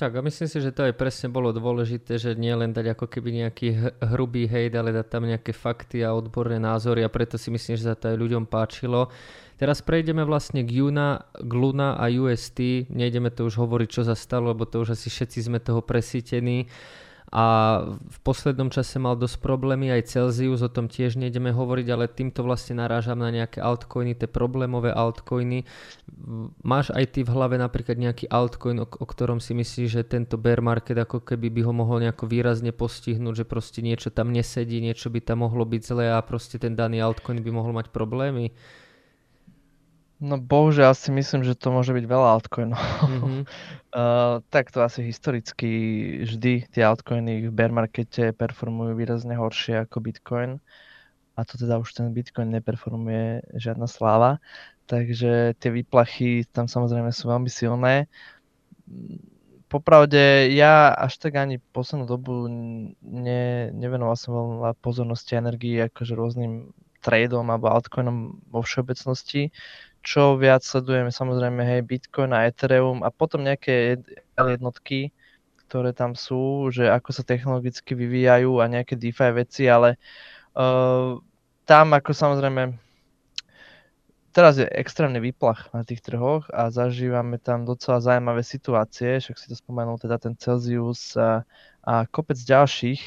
Tak 0.00 0.16
a 0.16 0.24
myslím 0.24 0.48
si, 0.48 0.64
že 0.64 0.72
to 0.72 0.88
aj 0.88 0.96
presne 0.96 1.28
bolo 1.28 1.52
dôležité, 1.52 2.16
že 2.16 2.32
nie 2.32 2.56
len 2.56 2.72
dať 2.72 2.96
ako 2.96 3.04
keby 3.04 3.44
nejaký 3.44 3.68
hrubý 4.16 4.48
hejt, 4.48 4.72
ale 4.72 4.96
dať 4.96 5.06
tam 5.12 5.28
nejaké 5.28 5.52
fakty 5.52 6.00
a 6.00 6.16
odborné 6.16 6.56
názory 6.56 7.04
a 7.04 7.12
preto 7.12 7.36
si 7.36 7.52
myslím, 7.52 7.76
že 7.76 7.84
sa 7.84 7.92
to 7.92 8.08
aj 8.08 8.16
ľuďom 8.16 8.48
páčilo. 8.48 9.12
Teraz 9.60 9.84
prejdeme 9.84 10.24
vlastne 10.24 10.64
k 10.64 10.80
Juna, 10.80 11.28
k 11.36 11.52
a 11.76 12.06
UST. 12.16 12.88
Nejdeme 12.88 13.28
to 13.28 13.44
už 13.44 13.60
hovoriť, 13.60 13.88
čo 13.92 14.02
sa 14.08 14.16
stalo, 14.16 14.56
lebo 14.56 14.64
to 14.64 14.80
už 14.80 14.96
asi 14.96 15.12
všetci 15.12 15.52
sme 15.52 15.60
toho 15.60 15.84
presítení. 15.84 16.64
A 17.30 17.44
v 17.94 18.18
poslednom 18.26 18.74
čase 18.74 18.98
mal 18.98 19.14
dosť 19.14 19.38
problémy 19.38 19.94
aj 19.94 20.10
Celsius, 20.10 20.66
o 20.66 20.70
tom 20.70 20.90
tiež 20.90 21.14
nejdeme 21.14 21.54
hovoriť, 21.54 21.86
ale 21.94 22.10
týmto 22.10 22.42
vlastne 22.42 22.82
narážam 22.82 23.22
na 23.22 23.30
nejaké 23.30 23.62
altcoiny, 23.62 24.18
tie 24.18 24.26
problémové 24.26 24.90
altcoiny. 24.90 25.62
Máš 26.66 26.90
aj 26.90 27.14
ty 27.14 27.20
v 27.22 27.30
hlave 27.30 27.54
napríklad 27.54 28.02
nejaký 28.02 28.26
altcoin, 28.26 28.82
o, 28.82 28.86
o 28.86 29.06
ktorom 29.06 29.38
si 29.38 29.54
myslíš, 29.54 30.02
že 30.02 30.02
tento 30.02 30.42
bear 30.42 30.58
market 30.58 30.98
ako 30.98 31.22
keby 31.22 31.54
by 31.54 31.70
ho 31.70 31.72
mohol 31.72 32.02
nejako 32.02 32.26
výrazne 32.26 32.74
postihnúť, 32.74 33.42
že 33.42 33.44
proste 33.46 33.78
niečo 33.78 34.10
tam 34.10 34.34
nesedí, 34.34 34.82
niečo 34.82 35.06
by 35.06 35.22
tam 35.22 35.46
mohlo 35.46 35.62
byť 35.62 35.82
zlé 35.86 36.10
a 36.10 36.18
proste 36.26 36.58
ten 36.58 36.74
daný 36.74 36.98
altcoin 36.98 37.38
by 37.38 37.50
mohol 37.54 37.70
mať 37.70 37.94
problémy? 37.94 38.50
No 40.20 40.36
bohužiaľ 40.36 40.92
si 40.92 41.08
myslím, 41.16 41.40
že 41.48 41.56
to 41.56 41.72
môže 41.72 41.96
byť 41.96 42.04
veľa 42.04 42.28
altcoinov. 42.36 42.76
Mm-hmm. 42.76 43.40
uh, 43.96 44.44
tak 44.52 44.68
to 44.68 44.84
asi 44.84 45.00
historicky 45.00 45.72
vždy 46.28 46.68
tie 46.68 46.82
altcoiny 46.84 47.48
v 47.48 47.52
bear 47.52 47.72
markete 47.72 48.36
performujú 48.36 48.92
výrazne 49.00 49.32
horšie 49.32 49.88
ako 49.88 50.04
Bitcoin. 50.04 50.60
A 51.40 51.48
to 51.48 51.56
teda 51.56 51.80
už 51.80 51.96
ten 51.96 52.12
Bitcoin 52.12 52.52
neperformuje 52.52 53.48
žiadna 53.56 53.88
sláva. 53.88 54.44
Takže 54.84 55.56
tie 55.56 55.70
výplachy 55.72 56.44
tam 56.52 56.68
samozrejme 56.68 57.08
sú 57.16 57.32
veľmi 57.32 57.48
silné. 57.48 58.04
Popravde 59.72 60.52
ja 60.52 60.92
až 60.92 61.16
tak 61.16 61.40
ani 61.40 61.62
poslednú 61.72 62.04
dobu 62.04 62.44
ne, 63.00 63.72
nevenoval 63.72 64.20
som 64.20 64.36
veľa 64.36 64.76
pozornosti 64.84 65.32
a 65.32 65.40
energii 65.40 65.80
akože 65.88 66.12
rôznym 66.12 66.76
tradeom 67.00 67.48
alebo 67.48 67.72
altcoinom 67.72 68.44
vo 68.52 68.60
všeobecnosti 68.60 69.48
čo 70.00 70.40
viac 70.40 70.64
sledujeme 70.64 71.12
samozrejme 71.12 71.60
hej 71.60 71.80
Bitcoin 71.84 72.32
a 72.32 72.48
Ethereum 72.48 73.04
a 73.04 73.12
potom 73.12 73.44
nejaké 73.44 74.00
jednotky, 74.36 75.12
ktoré 75.68 75.92
tam 75.92 76.16
sú, 76.16 76.72
že 76.72 76.88
ako 76.88 77.10
sa 77.12 77.22
technologicky 77.22 77.92
vyvíjajú 77.94 78.58
a 78.58 78.70
nejaké 78.70 78.96
DeFi 78.96 79.30
veci, 79.36 79.68
ale 79.68 80.00
uh, 80.56 81.20
tam 81.68 81.86
ako 81.94 82.10
samozrejme 82.10 82.74
teraz 84.30 84.58
je 84.58 84.66
extrémny 84.66 85.18
výplach 85.18 85.70
na 85.74 85.82
tých 85.82 86.02
trhoch 86.02 86.46
a 86.54 86.70
zažívame 86.70 87.38
tam 87.38 87.66
docela 87.66 88.00
zaujímavé 88.00 88.42
situácie, 88.46 89.18
však 89.18 89.36
si 89.36 89.46
to 89.50 89.56
spomenul 89.58 89.98
teda 89.98 90.18
ten 90.18 90.38
Celsius 90.38 91.18
a, 91.18 91.42
a 91.82 92.06
kopec 92.08 92.38
ďalších, 92.38 93.02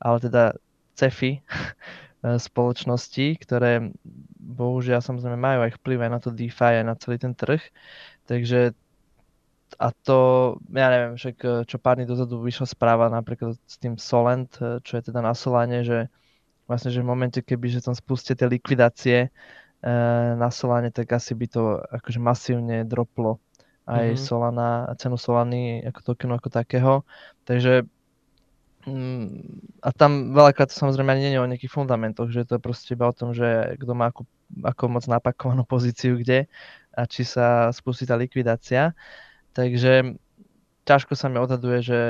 ale 0.00 0.16
teda 0.22 0.42
CEFI, 0.94 1.42
spoločnosti, 2.20 3.40
ktoré 3.40 3.92
bohužiaľ 4.36 5.00
samozrejme 5.00 5.40
majú 5.40 5.60
aj 5.64 5.72
vplyv 5.80 5.98
aj 6.04 6.10
na 6.12 6.20
to 6.20 6.30
DeFi, 6.32 6.84
aj 6.84 6.86
na 6.86 6.94
celý 7.00 7.16
ten 7.16 7.32
trh. 7.32 7.60
Takže 8.28 8.76
a 9.78 9.88
to, 9.94 10.18
ja 10.74 10.88
neviem, 10.90 11.14
však 11.14 11.36
e, 11.46 11.48
čo 11.62 11.78
pár 11.78 11.96
dní 11.96 12.04
dozadu 12.04 12.42
vyšla 12.42 12.66
správa 12.66 13.06
napríklad 13.06 13.54
s 13.54 13.76
tým 13.78 13.94
Solent, 13.96 14.50
e, 14.58 14.82
čo 14.82 14.98
je 14.98 15.02
teda 15.08 15.22
na 15.22 15.32
Soláne, 15.32 15.86
že 15.86 16.10
vlastne, 16.66 16.90
že 16.90 17.00
v 17.00 17.08
momente, 17.08 17.38
keby 17.38 17.70
že 17.70 17.86
tam 17.86 17.94
spustia 17.94 18.34
tie 18.34 18.50
likvidácie 18.50 19.30
na 20.36 20.52
Soláne, 20.52 20.92
tak 20.92 21.08
asi 21.08 21.32
by 21.32 21.46
to 21.48 21.80
akože 21.88 22.20
masívne 22.20 22.84
droplo 22.84 23.40
aj 23.88 24.12
mm-hmm. 24.12 24.22
Solana, 24.22 24.70
cenu 25.00 25.16
Solany 25.16 25.82
ako 25.88 26.14
tokenu 26.14 26.36
ako 26.36 26.48
takého. 26.52 27.02
Takže 27.48 27.88
a 29.80 29.88
tam 29.92 30.32
veľakrát 30.32 30.72
to 30.72 30.76
samozrejme 30.80 31.12
ani 31.12 31.28
nie 31.28 31.32
je 31.36 31.44
o 31.44 31.50
nejakých 31.50 31.74
fundamentoch, 31.74 32.32
že 32.32 32.48
to 32.48 32.56
je 32.56 32.64
proste 32.64 32.96
iba 32.96 33.12
o 33.12 33.16
tom, 33.16 33.36
že 33.36 33.76
kto 33.76 33.92
má 33.92 34.08
ako, 34.08 34.24
ako 34.64 34.84
moc 34.88 35.04
napakovanú 35.04 35.68
pozíciu 35.68 36.16
kde 36.16 36.48
a 36.96 37.04
či 37.04 37.28
sa 37.28 37.68
spustí 37.76 38.08
tá 38.08 38.16
likvidácia. 38.16 38.96
Takže 39.52 40.16
ťažko 40.88 41.12
sa 41.12 41.28
mi 41.28 41.36
odhaduje, 41.36 41.78
že 41.84 42.00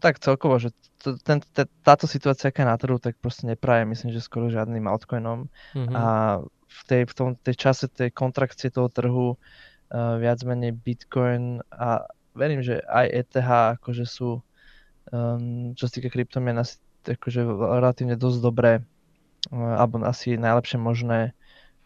tak 0.00 0.18
celkovo, 0.18 0.58
že 0.58 0.72
to, 0.98 1.14
ten, 1.20 1.44
t- 1.44 1.70
táto 1.86 2.10
situácia, 2.10 2.50
aká 2.50 2.66
na 2.66 2.74
trhu, 2.74 2.98
tak 2.98 3.20
proste 3.22 3.46
nepraje, 3.46 3.86
myslím, 3.86 4.10
že 4.10 4.24
skoro 4.24 4.50
žiadnym 4.50 4.88
altcoinom. 4.88 5.46
Mm-hmm. 5.76 5.94
A 5.94 6.04
v 6.72 6.82
tej, 6.88 7.02
v 7.06 7.14
tom 7.14 7.28
tej 7.36 7.54
čase 7.54 7.86
tej 7.86 8.10
kontrakcie 8.10 8.72
toho 8.72 8.88
trhu 8.88 9.36
uh, 9.36 10.16
viac 10.18 10.40
menej 10.42 10.72
Bitcoin 10.72 11.60
a 11.68 12.08
verím, 12.32 12.64
že 12.64 12.80
aj 12.80 13.06
ETH 13.12 13.36
akože 13.78 14.08
sú 14.08 14.40
um, 15.12 15.76
čo 15.76 15.86
sa 15.86 15.92
týka 15.92 16.08
kryptomien, 16.08 16.56
asi 16.56 16.80
akože 17.04 17.44
relatívne 17.60 18.16
dosť 18.16 18.38
dobré, 18.40 18.72
uh, 18.80 19.76
alebo 19.78 20.00
asi 20.02 20.40
najlepšie 20.40 20.80
možné 20.80 21.30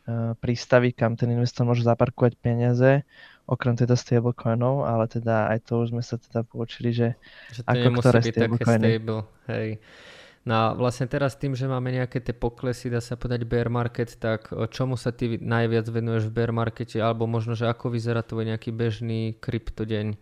uh, 0.07 0.33
prístavy, 0.39 0.95
kam 0.95 1.19
ten 1.19 1.35
investor 1.35 1.67
môže 1.67 1.85
zaparkovať 1.85 2.39
peniaze, 2.39 3.03
okrem 3.45 3.75
teda 3.75 3.99
stablecoinov, 3.99 4.87
ale 4.87 5.11
teda 5.11 5.51
aj 5.51 5.71
to 5.71 5.83
už 5.83 5.95
sme 5.95 6.03
sa 6.03 6.19
teda 6.19 6.47
poučili, 6.47 6.95
že, 6.95 7.19
že 7.51 7.63
to 7.63 7.71
ako 7.71 8.01
ktoré 8.01 8.19
byť 8.23 8.35
stablecoiny. 8.35 8.87
Stable, 8.87 9.23
hej. 9.53 9.69
No 10.47 10.55
a 10.55 10.65
vlastne 10.79 11.11
teraz 11.11 11.35
tým, 11.35 11.59
že 11.59 11.67
máme 11.67 11.91
nejaké 11.91 12.23
tie 12.23 12.31
poklesy, 12.31 12.87
dá 12.87 13.03
sa 13.03 13.19
povedať 13.19 13.43
bear 13.51 13.67
market, 13.67 14.15
tak 14.15 14.55
čomu 14.71 14.95
sa 14.95 15.11
ty 15.11 15.43
najviac 15.43 15.91
venuješ 15.91 16.31
v 16.31 16.35
bear 16.39 16.55
markete, 16.55 17.03
alebo 17.03 17.27
možno, 17.27 17.59
že 17.59 17.67
ako 17.67 17.91
vyzerá 17.91 18.23
tvoj 18.23 18.55
nejaký 18.55 18.71
bežný 18.71 19.35
kryptodeň? 19.43 20.15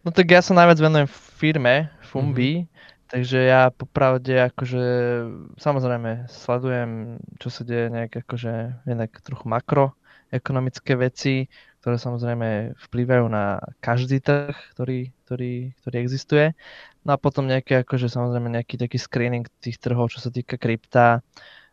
No 0.00 0.10
tak 0.12 0.32
ja 0.32 0.40
sa 0.40 0.56
najviac 0.56 0.80
venujem 0.80 1.08
firme, 1.36 1.92
Fumbi, 2.00 2.64
mm-hmm. 2.64 2.80
Takže 3.10 3.38
ja 3.42 3.74
popravde 3.74 4.38
akože 4.38 4.82
samozrejme 5.58 6.30
sledujem, 6.30 7.18
čo 7.42 7.50
sa 7.50 7.66
deje 7.66 7.90
nejak 7.90 8.22
akože 8.22 8.86
jednak 8.86 9.10
trochu 9.26 9.50
makroekonomické 9.50 10.94
veci, 10.94 11.50
ktoré 11.82 11.98
samozrejme 11.98 12.78
vplývajú 12.78 13.26
na 13.26 13.58
každý 13.82 14.22
trh, 14.22 14.54
ktorý, 14.78 15.10
ktorý, 15.26 15.74
ktorý 15.82 15.96
existuje. 15.98 16.54
No 17.02 17.16
a 17.16 17.18
potom 17.18 17.50
nejaký 17.50 17.82
akože 17.82 18.06
samozrejme 18.06 18.46
nejaký 18.46 18.78
taký 18.78 18.94
screening 18.94 19.50
tých 19.58 19.82
trhov, 19.82 20.14
čo 20.14 20.22
sa 20.22 20.30
týka 20.30 20.54
krypta, 20.54 21.26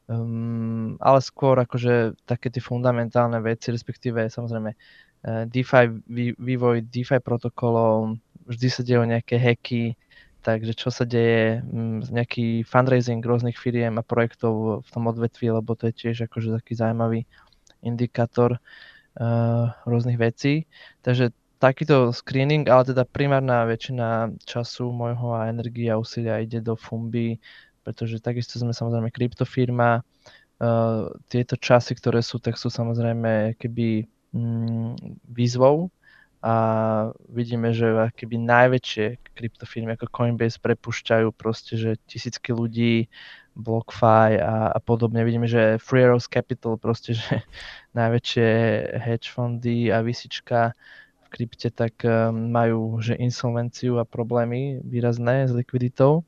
um, 0.10 0.98
ale 0.98 1.22
skôr 1.22 1.54
akože 1.62 2.18
také 2.26 2.50
tie 2.50 2.66
fundamentálne 2.66 3.38
veci, 3.46 3.70
respektíve 3.70 4.26
samozrejme 4.26 4.74
DeFi, 5.26 5.92
vývoj 6.38 6.86
DeFi 6.88 7.20
protokolov, 7.20 8.18
vždy 8.48 8.68
sa 8.72 8.82
dejú 8.86 9.04
nejaké 9.04 9.36
hacky, 9.36 9.98
takže 10.48 10.74
čo 10.78 10.88
sa 10.88 11.04
deje, 11.04 11.60
mm, 11.60 12.08
nejaký 12.08 12.64
fundraising 12.64 13.20
rôznych 13.20 13.60
firiem 13.60 14.00
a 14.00 14.08
projektov 14.08 14.86
v 14.88 14.90
tom 14.96 15.12
odvetví, 15.12 15.52
lebo 15.52 15.76
to 15.76 15.92
je 15.92 16.08
tiež 16.08 16.32
akože 16.32 16.56
taký 16.56 16.80
zaujímavý 16.80 17.28
indikátor 17.84 18.56
uh, 18.56 19.76
rôznych 19.84 20.16
vecí. 20.16 20.64
Takže 21.04 21.36
takýto 21.60 22.16
screening, 22.16 22.70
ale 22.72 22.88
teda 22.88 23.04
primárna 23.04 23.68
väčšina 23.68 24.40
času 24.48 24.94
môjho 24.96 25.36
a 25.36 25.52
energie 25.52 25.92
a 25.92 26.00
úsilia 26.00 26.40
ide 26.40 26.64
do 26.64 26.80
Fumbi, 26.80 27.36
pretože 27.84 28.24
takisto 28.24 28.56
sme 28.56 28.72
samozrejme 28.72 29.12
kryptofirma. 29.12 30.06
Uh, 30.58 31.14
tieto 31.30 31.54
časy, 31.54 31.94
ktoré 31.94 32.24
sú, 32.26 32.42
tak 32.42 32.58
sú 32.58 32.74
samozrejme 32.74 33.60
keby 33.62 34.10
výzvou 35.28 35.90
a 36.44 36.54
vidíme, 37.34 37.74
že 37.74 38.14
keby 38.14 38.38
najväčšie 38.38 39.34
kryptofirmy 39.34 39.98
ako 39.98 40.08
Coinbase 40.14 40.62
prepušťajú 40.62 41.28
proste, 41.34 41.74
že 41.76 41.98
tisícky 42.06 42.54
ľudí, 42.54 43.10
BlockFi 43.58 44.38
a, 44.38 44.70
a 44.70 44.80
podobne. 44.80 45.26
Vidíme, 45.26 45.50
že 45.50 45.82
Free 45.82 46.06
Arrows 46.06 46.30
Capital 46.30 46.78
proste, 46.78 47.18
že 47.20 47.42
najväčšie 47.98 48.50
hedge 49.02 49.34
fundy 49.34 49.90
a 49.90 50.06
vysička 50.06 50.78
v 51.26 51.28
krypte 51.34 51.74
tak 51.74 52.06
um, 52.06 52.54
majú 52.54 53.02
že 53.04 53.18
insolvenciu 53.18 54.00
a 54.00 54.08
problémy 54.08 54.80
výrazné 54.86 55.50
s 55.50 55.52
likviditou. 55.52 56.24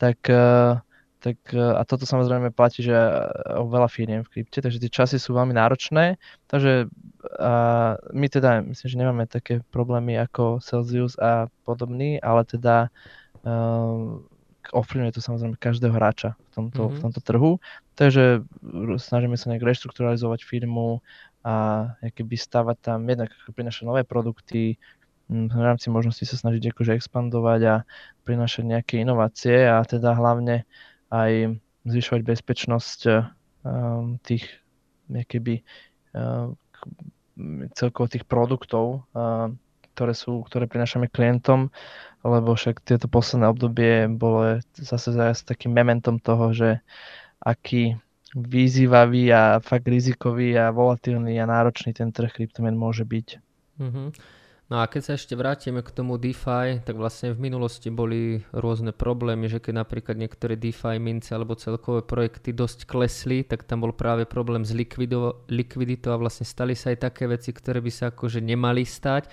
Tak 0.00 0.18
uh, 0.32 0.82
tak, 1.22 1.38
e, 1.54 1.62
a 1.62 1.86
toto 1.86 2.02
samozrejme 2.02 2.50
platí, 2.50 2.82
že 2.82 2.92
e, 2.92 3.10
o 3.54 3.70
veľa 3.70 3.86
firiem 3.86 4.26
v 4.26 4.30
krypte, 4.34 4.58
takže 4.58 4.82
tie 4.82 4.90
časy 4.90 5.22
sú 5.22 5.38
veľmi 5.38 5.54
náročné, 5.54 6.18
takže 6.50 6.90
a 7.38 7.54
my 8.10 8.26
teda 8.26 8.66
myslím, 8.66 8.88
že 8.90 8.98
nemáme 8.98 9.24
také 9.30 9.62
problémy 9.70 10.18
ako 10.18 10.58
Celsius 10.58 11.14
a 11.22 11.46
podobný, 11.62 12.18
ale 12.18 12.42
teda 12.42 12.90
uh, 13.46 14.18
ovplyvňuje 14.74 15.14
to 15.14 15.22
samozrejme 15.22 15.54
každého 15.54 15.94
hráča 15.94 16.34
v 16.34 16.50
tomto, 16.50 16.82
mm-hmm. 16.82 16.92
v 16.92 16.98
mhm. 16.98 17.02
tomto 17.06 17.20
trhu, 17.22 17.52
takže 17.94 18.24
snažíme 18.98 19.38
sa 19.38 19.54
nejak 19.54 19.62
reštrukturalizovať 19.62 20.42
firmu 20.42 20.98
a 21.46 21.86
keby 22.10 22.34
stavať 22.34 22.76
tam 22.82 23.06
jednak 23.06 23.30
prinašať 23.54 23.86
nové 23.86 24.02
produkty, 24.02 24.82
v 25.32 25.62
rámci 25.62 25.88
možnosti 25.88 26.26
sa 26.28 26.36
snažiť 26.36 26.74
akože 26.74 26.92
expandovať 26.98 27.60
a 27.64 27.74
prinašať 28.26 28.64
nejaké 28.68 28.94
inovácie 29.00 29.64
a 29.64 29.80
teda 29.86 30.12
hlavne 30.12 30.68
aj 31.12 31.60
zvyšovať 31.84 32.22
bezpečnosť 32.24 33.00
um, 33.62 34.16
tých 34.24 34.48
keby, 35.12 35.60
um, 36.16 36.56
celkovo 37.76 38.08
tých 38.08 38.24
produktov, 38.24 39.04
um, 39.12 39.60
ktoré, 39.92 40.16
sú, 40.16 40.40
ktoré 40.48 40.64
prinášame 40.64 41.12
klientom, 41.12 41.68
lebo 42.24 42.56
však 42.56 42.80
tieto 42.80 43.12
posledné 43.12 43.46
obdobie 43.50 44.08
bolo 44.08 44.64
zase 44.72 45.12
zase 45.12 45.44
takým 45.44 45.76
mementom 45.76 46.16
toho, 46.16 46.56
že 46.56 46.80
aký 47.42 47.98
vyzývavý 48.32 49.28
a 49.28 49.60
fakt 49.60 49.84
rizikový 49.84 50.56
a 50.56 50.72
volatilný 50.72 51.36
a 51.36 51.44
náročný 51.44 51.92
ten 51.92 52.08
trh 52.08 52.32
kryptomien 52.32 52.72
môže 52.72 53.04
byť. 53.04 53.28
Mm-hmm. 53.76 54.08
No 54.70 54.80
a 54.80 54.88
keď 54.88 55.02
sa 55.04 55.12
ešte 55.20 55.36
vrátime 55.36 55.84
k 55.84 55.92
tomu 55.92 56.16
DeFi, 56.16 56.80
tak 56.86 56.96
vlastne 56.96 57.36
v 57.36 57.44
minulosti 57.44 57.92
boli 57.92 58.40
rôzne 58.56 58.96
problémy, 58.96 59.44
že 59.50 59.60
keď 59.60 59.84
napríklad 59.84 60.16
niektoré 60.16 60.56
DeFi 60.56 60.96
mince 60.96 61.36
alebo 61.36 61.58
celkové 61.58 62.00
projekty 62.00 62.56
dosť 62.56 62.88
klesli, 62.88 63.44
tak 63.44 63.68
tam 63.68 63.84
bol 63.84 63.92
práve 63.92 64.24
problém 64.24 64.64
s 64.64 64.72
likviditou 64.72 66.10
a 66.14 66.20
vlastne 66.22 66.48
stali 66.48 66.72
sa 66.72 66.88
aj 66.88 67.04
také 67.04 67.28
veci, 67.28 67.52
ktoré 67.52 67.84
by 67.84 67.92
sa 67.92 68.04
akože 68.14 68.40
nemali 68.40 68.86
stať. 68.86 69.28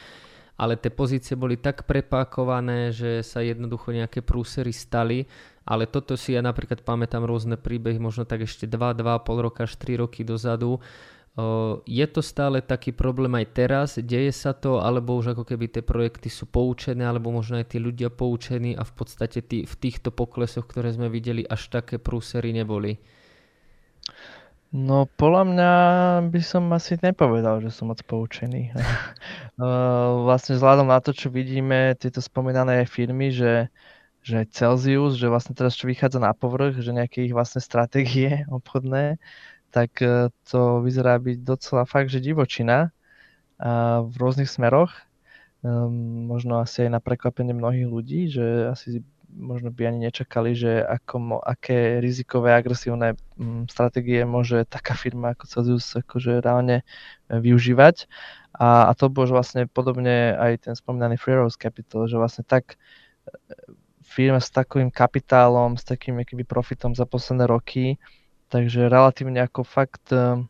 Ale 0.60 0.76
tie 0.76 0.92
pozície 0.92 1.40
boli 1.40 1.56
tak 1.56 1.88
prepákované, 1.88 2.92
že 2.92 3.24
sa 3.24 3.40
jednoducho 3.40 3.96
nejaké 3.96 4.20
prúsery 4.20 4.76
stali, 4.76 5.24
ale 5.64 5.88
toto 5.88 6.20
si 6.20 6.36
ja 6.36 6.44
napríklad 6.44 6.84
pamätám 6.84 7.24
rôzne 7.24 7.56
príbehy, 7.56 7.96
možno 7.96 8.28
tak 8.28 8.44
ešte 8.44 8.68
2, 8.68 8.76
2,5 8.76 9.46
roka 9.46 9.64
až 9.64 9.80
3 9.80 10.04
roky 10.04 10.28
dozadu, 10.28 10.84
je 11.86 12.05
to 12.10 12.22
stále 12.24 12.62
taký 12.63 12.96
problém 12.96 13.34
aj 13.38 13.48
teraz? 13.53 13.89
Deje 14.00 14.34
sa 14.34 14.55
to, 14.55 14.81
alebo 14.81 15.19
už 15.19 15.38
ako 15.38 15.43
keby 15.46 15.69
tie 15.69 15.84
projekty 15.86 16.31
sú 16.31 16.50
poučené, 16.50 17.05
alebo 17.05 17.29
možno 17.29 17.62
aj 17.62 17.75
tí 17.75 17.77
ľudia 17.77 18.10
poučení 18.10 18.74
a 18.74 18.81
v 18.81 18.93
podstate 18.96 19.43
tí, 19.46 19.67
v 19.67 19.75
týchto 19.77 20.10
poklesoch, 20.10 20.65
ktoré 20.65 20.89
sme 20.96 21.12
videli, 21.12 21.46
až 21.46 21.69
také 21.69 22.01
prúsery 22.01 22.55
neboli? 22.55 22.98
No 24.69 25.10
podľa 25.17 25.43
mňa 25.50 25.72
by 26.29 26.41
som 26.46 26.69
asi 26.69 26.93
nepovedal, 27.01 27.58
že 27.65 27.74
som 27.74 27.89
moc 27.89 28.05
poučený. 28.05 28.69
vlastne 30.29 30.62
vzhľadom 30.62 30.93
na 30.93 31.01
to, 31.01 31.10
čo 31.10 31.34
vidíme, 31.34 31.98
tieto 31.98 32.22
spomínané 32.22 32.86
firmy, 32.86 33.34
že, 33.34 33.74
že 34.22 34.46
Celsius, 34.53 35.17
že 35.17 35.25
vlastne 35.25 35.58
teraz 35.58 35.74
čo 35.74 35.89
vychádza 35.89 36.22
na 36.22 36.38
povrch, 36.38 36.86
že 36.86 36.93
nejaké 36.93 37.25
ich 37.25 37.34
vlastné 37.34 37.65
stratégie 37.65 38.46
obchodné, 38.58 39.17
tak 39.70 40.02
e, 40.02 40.34
to 40.50 40.82
vyzerá 40.82 41.18
byť 41.22 41.38
docela 41.46 41.84
fakt, 41.86 42.10
že 42.10 42.22
divočina 42.24 42.94
v 44.00 44.14
rôznych 44.16 44.48
smeroch. 44.48 44.96
Um, 45.60 46.32
možno 46.32 46.64
asi 46.64 46.88
aj 46.88 46.96
na 46.96 47.04
prekvapenie 47.04 47.52
mnohých 47.52 47.88
ľudí, 47.92 48.32
že 48.32 48.72
asi 48.72 49.04
možno 49.28 49.70
by 49.70 49.92
ani 49.92 50.08
nečakali, 50.08 50.56
že 50.56 50.80
ako, 50.80 51.44
aké 51.44 52.00
rizikové, 52.00 52.56
agresívne 52.56 53.20
um, 53.36 53.68
stratégie 53.68 54.24
môže 54.24 54.64
taká 54.66 54.96
firma 54.96 55.36
ako 55.36 55.46
Celsius 55.52 55.86
akože 56.00 56.40
reálne 56.40 56.82
e, 56.82 56.84
využívať. 57.36 58.08
A, 58.56 58.88
a 58.90 58.92
to 58.96 59.12
bolo 59.12 59.36
vlastne 59.36 59.68
podobne 59.68 60.34
aj 60.40 60.72
ten 60.72 60.74
spomínaný 60.74 61.20
Rose 61.28 61.60
Capital, 61.60 62.08
že 62.08 62.16
vlastne 62.16 62.48
tak 62.48 62.80
e, 63.28 63.36
firma 64.02 64.40
s 64.40 64.50
takovým 64.50 64.90
kapitálom, 64.90 65.76
s 65.76 65.84
takým 65.84 66.18
profitom 66.48 66.96
za 66.96 67.04
posledné 67.04 67.46
roky 67.46 68.00
Takže 68.50 68.89
relatívne 68.89 69.46
ako 69.46 69.62
fakt 69.62 70.10
eh, 70.10 70.41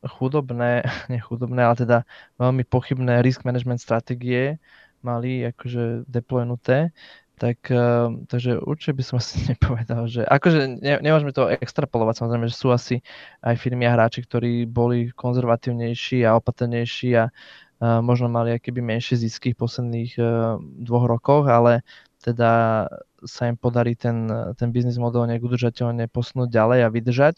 chudobné, 0.00 0.84
nechudobné, 1.12 1.60
ale 1.60 1.76
teda 1.76 1.98
veľmi 2.40 2.64
pochybné 2.64 3.20
risk 3.20 3.44
management 3.44 3.84
stratégie 3.84 4.56
mali 5.04 5.44
akože 5.44 6.08
deploynuté. 6.08 6.88
Tak, 7.34 7.68
eh, 7.68 8.08
takže 8.30 8.64
určite 8.64 8.96
by 8.96 9.02
som 9.04 9.16
asi 9.20 9.44
nepovedal, 9.52 10.08
že 10.08 10.24
akože 10.24 10.80
ne, 10.80 11.04
nemôžeme 11.04 11.36
to 11.36 11.52
extrapolovať, 11.52 12.24
samozrejme, 12.24 12.48
že 12.48 12.56
sú 12.56 12.72
asi 12.72 13.04
aj 13.44 13.60
firmy 13.60 13.84
a 13.84 13.92
hráči, 13.92 14.24
ktorí 14.24 14.64
boli 14.64 15.12
konzervatívnejší 15.12 16.24
a 16.24 16.40
opatrnejší 16.40 17.10
a, 17.20 17.28
a 17.28 18.00
možno 18.00 18.32
mali 18.32 18.56
akéby 18.56 18.80
menšie 18.80 19.20
zisky 19.20 19.52
v 19.52 19.60
posledných 19.60 20.12
uh, 20.16 20.56
dvoch 20.62 21.04
rokoch, 21.04 21.44
ale 21.44 21.84
teda 22.24 22.86
sa 23.24 23.48
im 23.48 23.56
podarí 23.56 23.96
ten, 23.96 24.28
ten 24.56 24.70
biznis 24.70 25.00
model 25.00 25.26
nejak 25.28 25.44
udržateľne 25.44 26.08
posunúť 26.08 26.48
ďalej 26.52 26.78
a 26.84 26.88
vydržať. 26.92 27.36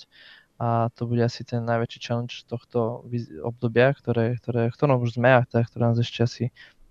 A 0.57 0.89
to 0.97 1.05
bude 1.05 1.21
asi 1.21 1.45
ten 1.45 1.69
najväčší 1.69 2.01
challenge 2.01 2.49
tohto 2.49 3.05
obdobia, 3.45 3.93
ktoré, 3.93 4.41
ktoré, 4.41 4.73
ktorom 4.73 5.05
už 5.05 5.21
sme 5.21 5.29
a 5.37 5.45
teda, 5.45 5.69
ktoré 5.69 5.83
nás 5.93 6.01
ešte 6.01 6.25
asi 6.25 6.45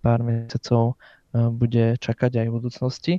pár 0.05 0.21
mesiacov 0.21 0.93
e, 1.33 1.49
bude 1.49 1.97
čakať 1.97 2.45
aj 2.45 2.47
v 2.47 2.55
budúcnosti. 2.61 3.13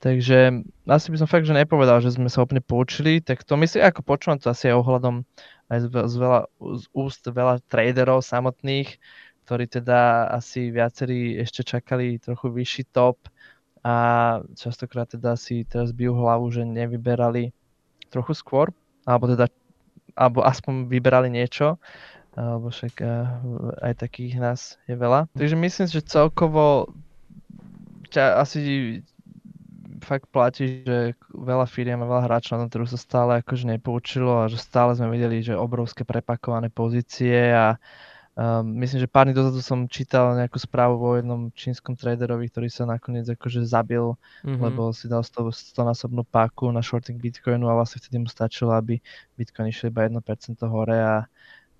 Takže 0.00 0.64
asi 0.88 1.06
by 1.12 1.16
som 1.20 1.28
fakt, 1.30 1.46
že 1.46 1.54
nepovedal, 1.54 2.02
že 2.02 2.16
sme 2.16 2.26
sa 2.26 2.42
úplne 2.42 2.64
poučili, 2.64 3.22
tak 3.22 3.46
to 3.46 3.54
myslím, 3.60 3.86
ako 3.86 4.02
počúvam 4.02 4.40
to 4.40 4.50
asi 4.50 4.72
aj 4.72 4.80
ohľadom 4.82 5.22
aj 5.70 5.78
z, 5.78 5.86
z, 5.88 6.14
veľa, 6.18 6.40
z 6.58 6.84
úst 6.90 7.22
veľa 7.22 7.62
traderov 7.70 8.24
samotných, 8.26 8.98
ktorí 9.46 9.70
teda 9.70 10.32
asi 10.32 10.74
viacerí 10.74 11.38
ešte 11.38 11.62
čakali 11.62 12.18
trochu 12.18 12.50
vyšší 12.50 12.82
top, 12.90 13.20
a 13.82 13.94
častokrát 14.54 15.10
teda 15.10 15.34
si 15.34 15.66
teraz 15.66 15.90
bijú 15.90 16.14
hlavu, 16.14 16.46
že 16.54 16.62
nevyberali 16.62 17.50
trochu 18.14 18.32
skôr, 18.38 18.70
alebo 19.02 19.26
teda 19.26 19.50
alebo 20.12 20.44
aspoň 20.44 20.92
vyberali 20.92 21.32
niečo, 21.32 21.80
alebo 22.36 22.68
však 22.68 22.94
eh, 23.00 23.10
aj 23.80 23.92
takých 23.98 24.34
nás 24.38 24.60
je 24.86 24.94
veľa. 24.94 25.28
Takže 25.34 25.56
myslím, 25.56 25.86
že 25.88 26.00
celkovo 26.04 26.92
ťa 28.12 28.44
asi 28.44 28.60
fakt 30.02 30.28
platí, 30.28 30.82
že 30.84 31.14
veľa 31.30 31.64
firiem 31.70 32.02
a 32.02 32.10
veľa 32.10 32.26
hráčov 32.26 32.58
na 32.58 32.66
trhu 32.66 32.84
sa 32.84 32.98
stále 32.98 33.40
akože 33.40 33.70
nepoučilo 33.70 34.44
a 34.44 34.50
že 34.50 34.58
stále 34.58 34.98
sme 34.98 35.14
videli, 35.14 35.40
že 35.40 35.54
obrovské 35.56 36.02
prepakované 36.02 36.68
pozície 36.68 37.54
a, 37.54 37.78
Um, 38.32 38.80
myslím, 38.80 39.04
že 39.04 39.12
pár 39.12 39.28
dní 39.28 39.36
dozadu 39.36 39.60
som 39.60 39.84
čítal 39.84 40.32
nejakú 40.32 40.56
správu 40.56 40.96
o 40.96 41.20
jednom 41.20 41.52
čínskom 41.52 41.92
traderovi, 41.92 42.48
ktorý 42.48 42.72
sa 42.72 42.88
nakoniec 42.88 43.28
akože 43.28 43.60
zabil, 43.68 44.16
mm-hmm. 44.40 44.56
lebo 44.56 44.88
si 44.96 45.04
dal 45.04 45.20
100, 45.20 45.76
100 45.76 45.90
násobnú 45.92 46.24
páku 46.24 46.72
na 46.72 46.80
shorting 46.80 47.20
Bitcoinu 47.20 47.68
a 47.68 47.76
vlastne 47.76 48.00
vtedy 48.00 48.24
mu 48.24 48.32
stačilo, 48.32 48.72
aby 48.72 49.04
Bitcoin 49.36 49.68
išiel 49.68 49.92
iba 49.92 50.08
1% 50.08 50.24
hore 50.64 50.96
a, 50.96 51.28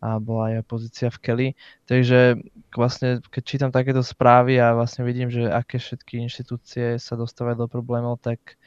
a 0.05 0.09
bola 0.21 0.53
aj 0.53 0.69
pozícia 0.69 1.09
v 1.09 1.19
Kelly. 1.25 1.49
Takže 1.89 2.37
vlastne 2.77 3.25
keď 3.33 3.43
čítam 3.49 3.71
takéto 3.73 4.05
správy 4.05 4.61
a 4.61 4.77
vlastne 4.77 5.09
vidím, 5.09 5.33
že 5.33 5.49
aké 5.49 5.81
všetky 5.81 6.21
inštitúcie 6.21 7.01
sa 7.01 7.17
dostávajú 7.17 7.65
do 7.65 7.69
problémov, 7.73 8.21
tak 8.21 8.61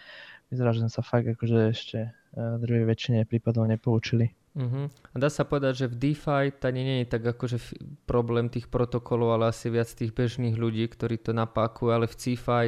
vyzerá, 0.50 0.74
že 0.74 0.82
sme 0.82 0.90
sa 0.90 1.06
fakt 1.06 1.30
akože 1.30 1.60
ešte 1.70 2.10
uh, 2.10 2.58
druhej 2.58 2.90
väčšine 2.90 3.30
prípadov 3.30 3.70
nepoučili. 3.70 4.34
Uh-huh. 4.56 4.88
A 4.88 5.16
dá 5.20 5.28
sa 5.28 5.44
povedať, 5.44 5.84
že 5.84 5.92
v 5.92 6.00
DeFi 6.00 6.56
to 6.56 6.72
nie 6.72 7.04
je 7.04 7.12
tak 7.12 7.28
akože 7.28 7.60
problém 8.08 8.48
tých 8.48 8.72
protokolov, 8.72 9.36
ale 9.36 9.52
asi 9.52 9.68
viac 9.68 9.92
tých 9.92 10.16
bežných 10.16 10.56
ľudí, 10.56 10.88
ktorí 10.88 11.20
to 11.20 11.36
napákujú, 11.36 11.92
ale 11.92 12.08
v 12.08 12.16
CeFi 12.16 12.66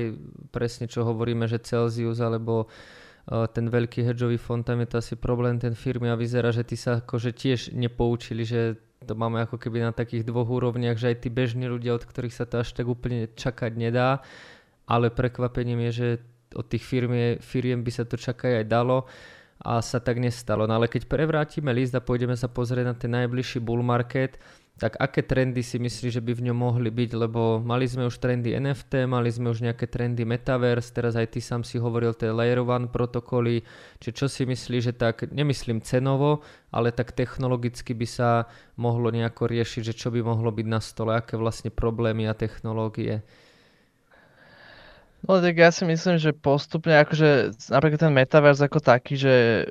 presne 0.51 0.91
čo 0.91 1.07
hovoríme, 1.07 1.47
že 1.47 1.63
Celsius 1.63 2.19
alebo 2.19 2.67
uh, 2.67 3.47
ten 3.47 3.71
veľký 3.71 4.03
hedžový 4.03 4.35
fond, 4.35 4.67
tam 4.67 4.83
je 4.83 4.91
to 4.91 4.99
asi 4.99 5.15
problém 5.15 5.63
ten 5.63 5.79
firmy 5.79 6.11
a 6.11 6.19
vyzerá, 6.19 6.51
že 6.51 6.67
tí 6.67 6.75
sa 6.75 6.99
akože 6.99 7.31
tiež 7.31 7.71
nepoučili, 7.71 8.43
že 8.43 8.75
to 9.07 9.15
máme 9.15 9.47
ako 9.47 9.55
keby 9.55 9.79
na 9.79 9.95
takých 9.95 10.27
dvoch 10.27 10.51
úrovniach, 10.51 10.99
že 10.99 11.15
aj 11.15 11.23
tí 11.23 11.29
bežní 11.31 11.71
ľudia, 11.71 11.95
od 11.95 12.03
ktorých 12.03 12.35
sa 12.35 12.43
to 12.43 12.67
až 12.67 12.75
tak 12.75 12.83
úplne 12.83 13.31
čakať 13.31 13.71
nedá, 13.79 14.19
ale 14.91 15.07
prekvapením 15.07 15.87
je, 15.87 15.91
že 15.95 16.07
od 16.51 16.67
tých 16.67 16.83
firmie, 16.83 17.39
firiem 17.39 17.79
by 17.79 17.91
sa 17.95 18.03
to 18.03 18.19
čakať 18.19 18.59
aj 18.59 18.65
dalo 18.67 19.07
a 19.61 19.81
sa 19.81 19.97
tak 19.97 20.21
nestalo. 20.21 20.69
No 20.69 20.77
ale 20.77 20.89
keď 20.89 21.09
prevrátime 21.09 21.73
list 21.73 21.93
a 21.97 22.03
pôjdeme 22.03 22.37
sa 22.37 22.49
pozrieť 22.49 22.85
na 22.85 22.95
ten 22.95 23.11
najbližší 23.13 23.61
bull 23.61 23.81
market, 23.81 24.37
tak 24.77 24.93
aké 25.01 25.25
trendy 25.25 25.65
si 25.65 25.81
myslíš, 25.81 26.21
že 26.21 26.21
by 26.21 26.37
v 26.37 26.45
ňom 26.49 26.57
mohli 26.57 26.93
byť, 26.93 27.11
lebo 27.17 27.57
mali 27.57 27.89
sme 27.89 28.05
už 28.05 28.21
trendy 28.21 28.53
NFT, 28.53 29.09
mali 29.09 29.33
sme 29.33 29.49
už 29.49 29.65
nejaké 29.65 29.89
trendy 29.89 30.21
Metaverse, 30.21 30.93
teraz 30.93 31.17
aj 31.17 31.33
ty 31.33 31.41
sám 31.41 31.65
si 31.65 31.81
hovoril 31.81 32.13
tie 32.13 32.29
Layer 32.29 32.61
1 32.61 32.93
protokoly, 32.93 33.65
či 33.97 34.09
čo 34.13 34.29
si 34.29 34.45
myslíš, 34.45 34.81
že 34.85 34.93
tak, 34.93 35.33
nemyslím 35.33 35.81
cenovo, 35.81 36.45
ale 36.69 36.93
tak 36.93 37.17
technologicky 37.17 37.97
by 37.97 38.05
sa 38.05 38.29
mohlo 38.77 39.09
nejako 39.09 39.49
riešiť, 39.49 39.81
že 39.81 39.97
čo 39.97 40.13
by 40.13 40.21
mohlo 40.21 40.53
byť 40.53 40.67
na 40.69 40.77
stole, 40.77 41.17
aké 41.17 41.41
vlastne 41.41 41.73
problémy 41.73 42.29
a 42.29 42.37
technológie. 42.37 43.25
No 45.25 45.41
tak 45.41 45.57
ja 45.57 45.73
si 45.73 45.81
myslím, 45.81 46.21
že 46.21 46.29
postupne, 46.29 46.93
akože 47.01 47.57
napríklad 47.73 47.99
ten 48.05 48.13
metaverse 48.13 48.61
ako 48.61 48.79
taký, 48.79 49.17
že 49.17 49.65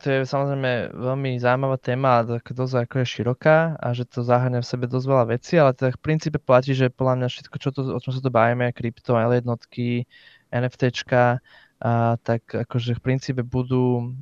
to 0.00 0.06
je 0.06 0.18
samozrejme 0.22 0.94
veľmi 0.94 1.34
zaujímavá 1.42 1.76
téma 1.82 2.22
a 2.22 2.38
tak 2.38 2.54
dosť 2.54 2.86
ako 2.86 2.94
je 3.02 3.06
široká 3.10 3.74
a 3.74 3.86
že 3.90 4.06
to 4.06 4.22
zahrňa 4.22 4.62
v 4.62 4.70
sebe 4.70 4.86
dosť 4.86 5.06
veľa 5.10 5.24
vecí, 5.34 5.58
ale 5.58 5.74
tak 5.74 5.98
v 5.98 6.04
princípe 6.04 6.38
platí, 6.38 6.78
že 6.78 6.94
podľa 6.94 7.14
mňa 7.20 7.28
všetko, 7.28 7.56
čo 7.58 7.68
to, 7.74 7.80
o 7.90 7.98
čom 7.98 8.12
sa 8.14 8.22
to 8.22 8.30
bavíme, 8.30 8.70
krypto, 8.70 9.18
L 9.18 9.34
jednotky, 9.34 10.06
NFTčka, 10.54 11.42
a 11.84 12.16
tak 12.22 12.46
akože 12.54 12.94
v 12.96 13.02
princípe 13.02 13.42
budú 13.42 14.14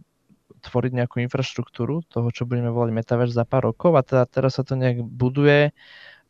tvoriť 0.62 0.92
nejakú 0.94 1.20
infraštruktúru 1.20 2.06
toho, 2.06 2.30
čo 2.32 2.48
budeme 2.48 2.70
volať 2.70 2.90
metaverse 2.94 3.34
za 3.34 3.44
pár 3.44 3.68
rokov 3.70 3.98
a 3.98 4.02
teda 4.06 4.24
teraz 4.24 4.56
sa 4.56 4.64
to 4.64 4.78
nejak 4.78 5.02
buduje 5.04 5.74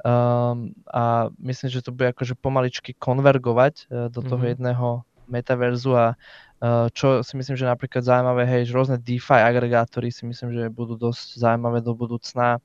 Um, 0.02 0.74
a 0.90 1.30
myslím, 1.38 1.70
že 1.70 1.78
to 1.78 1.94
bude 1.94 2.10
akože 2.10 2.34
pomaličky 2.34 2.90
konvergovať 2.90 3.86
uh, 3.86 4.10
do 4.10 4.18
toho 4.18 4.42
mm-hmm. 4.42 4.50
jedného 4.58 4.88
metaverzu 5.30 5.94
a 5.94 6.06
uh, 6.18 6.90
čo 6.90 7.22
si 7.22 7.38
myslím, 7.38 7.54
že 7.54 7.70
napríklad 7.70 8.02
zaujímavé, 8.02 8.42
hej, 8.50 8.66
že 8.66 8.74
rôzne 8.74 8.98
DeFi 8.98 9.46
agregátory 9.46 10.10
si 10.10 10.26
myslím, 10.26 10.58
že 10.58 10.74
budú 10.74 10.98
dosť 10.98 11.38
zaujímavé 11.38 11.86
do 11.86 11.94
budúcna. 11.94 12.58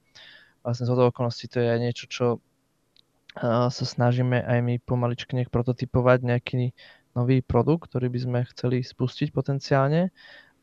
Vlastne 0.65 0.89
z 0.89 0.97
okolností 0.97 1.45
to 1.45 1.61
je 1.61 1.77
niečo, 1.77 2.05
čo 2.09 2.25
uh, 2.41 3.69
sa 3.69 3.85
snažíme 3.85 4.41
aj 4.41 4.57
my 4.57 4.81
pomaličky 4.81 5.37
nech 5.37 5.53
prototypovať 5.53 6.25
nejaký 6.25 6.73
nový 7.13 7.45
produkt, 7.45 7.93
ktorý 7.93 8.09
by 8.09 8.19
sme 8.21 8.39
chceli 8.49 8.81
spustiť 8.81 9.29
potenciálne 9.29 10.09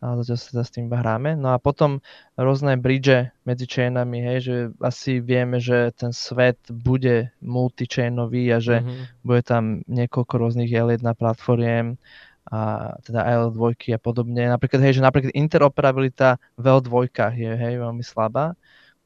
a 0.05 0.21
zatiaľ 0.21 0.37
sa 0.37 0.65
s 0.69 0.75
tým 0.77 0.93
hráme. 0.93 1.33
No 1.33 1.57
a 1.57 1.59
potom 1.59 2.05
rôzne 2.37 2.77
bridge 2.77 3.33
medzi 3.49 3.65
chainami, 3.65 4.21
hej, 4.21 4.39
že 4.45 4.57
asi 4.85 5.25
vieme, 5.25 5.57
že 5.57 5.97
ten 5.97 6.13
svet 6.13 6.61
bude 6.69 7.33
multichainový 7.41 8.53
a 8.53 8.61
že 8.61 8.85
mm-hmm. 8.85 9.25
bude 9.25 9.43
tam 9.49 9.81
niekoľko 9.89 10.35
rôznych 10.37 10.69
L1 10.69 11.01
platformiem 11.17 11.97
a 12.53 12.93
teda 13.01 13.25
L2 13.49 13.97
a 13.97 13.99
podobne. 13.99 14.45
Napríklad, 14.53 14.85
hej, 14.85 15.01
že 15.01 15.03
napríklad 15.03 15.33
interoperabilita 15.33 16.37
v 16.61 16.65
L2 16.69 17.09
je 17.33 17.53
hej, 17.57 17.75
veľmi 17.81 18.05
slabá. 18.05 18.53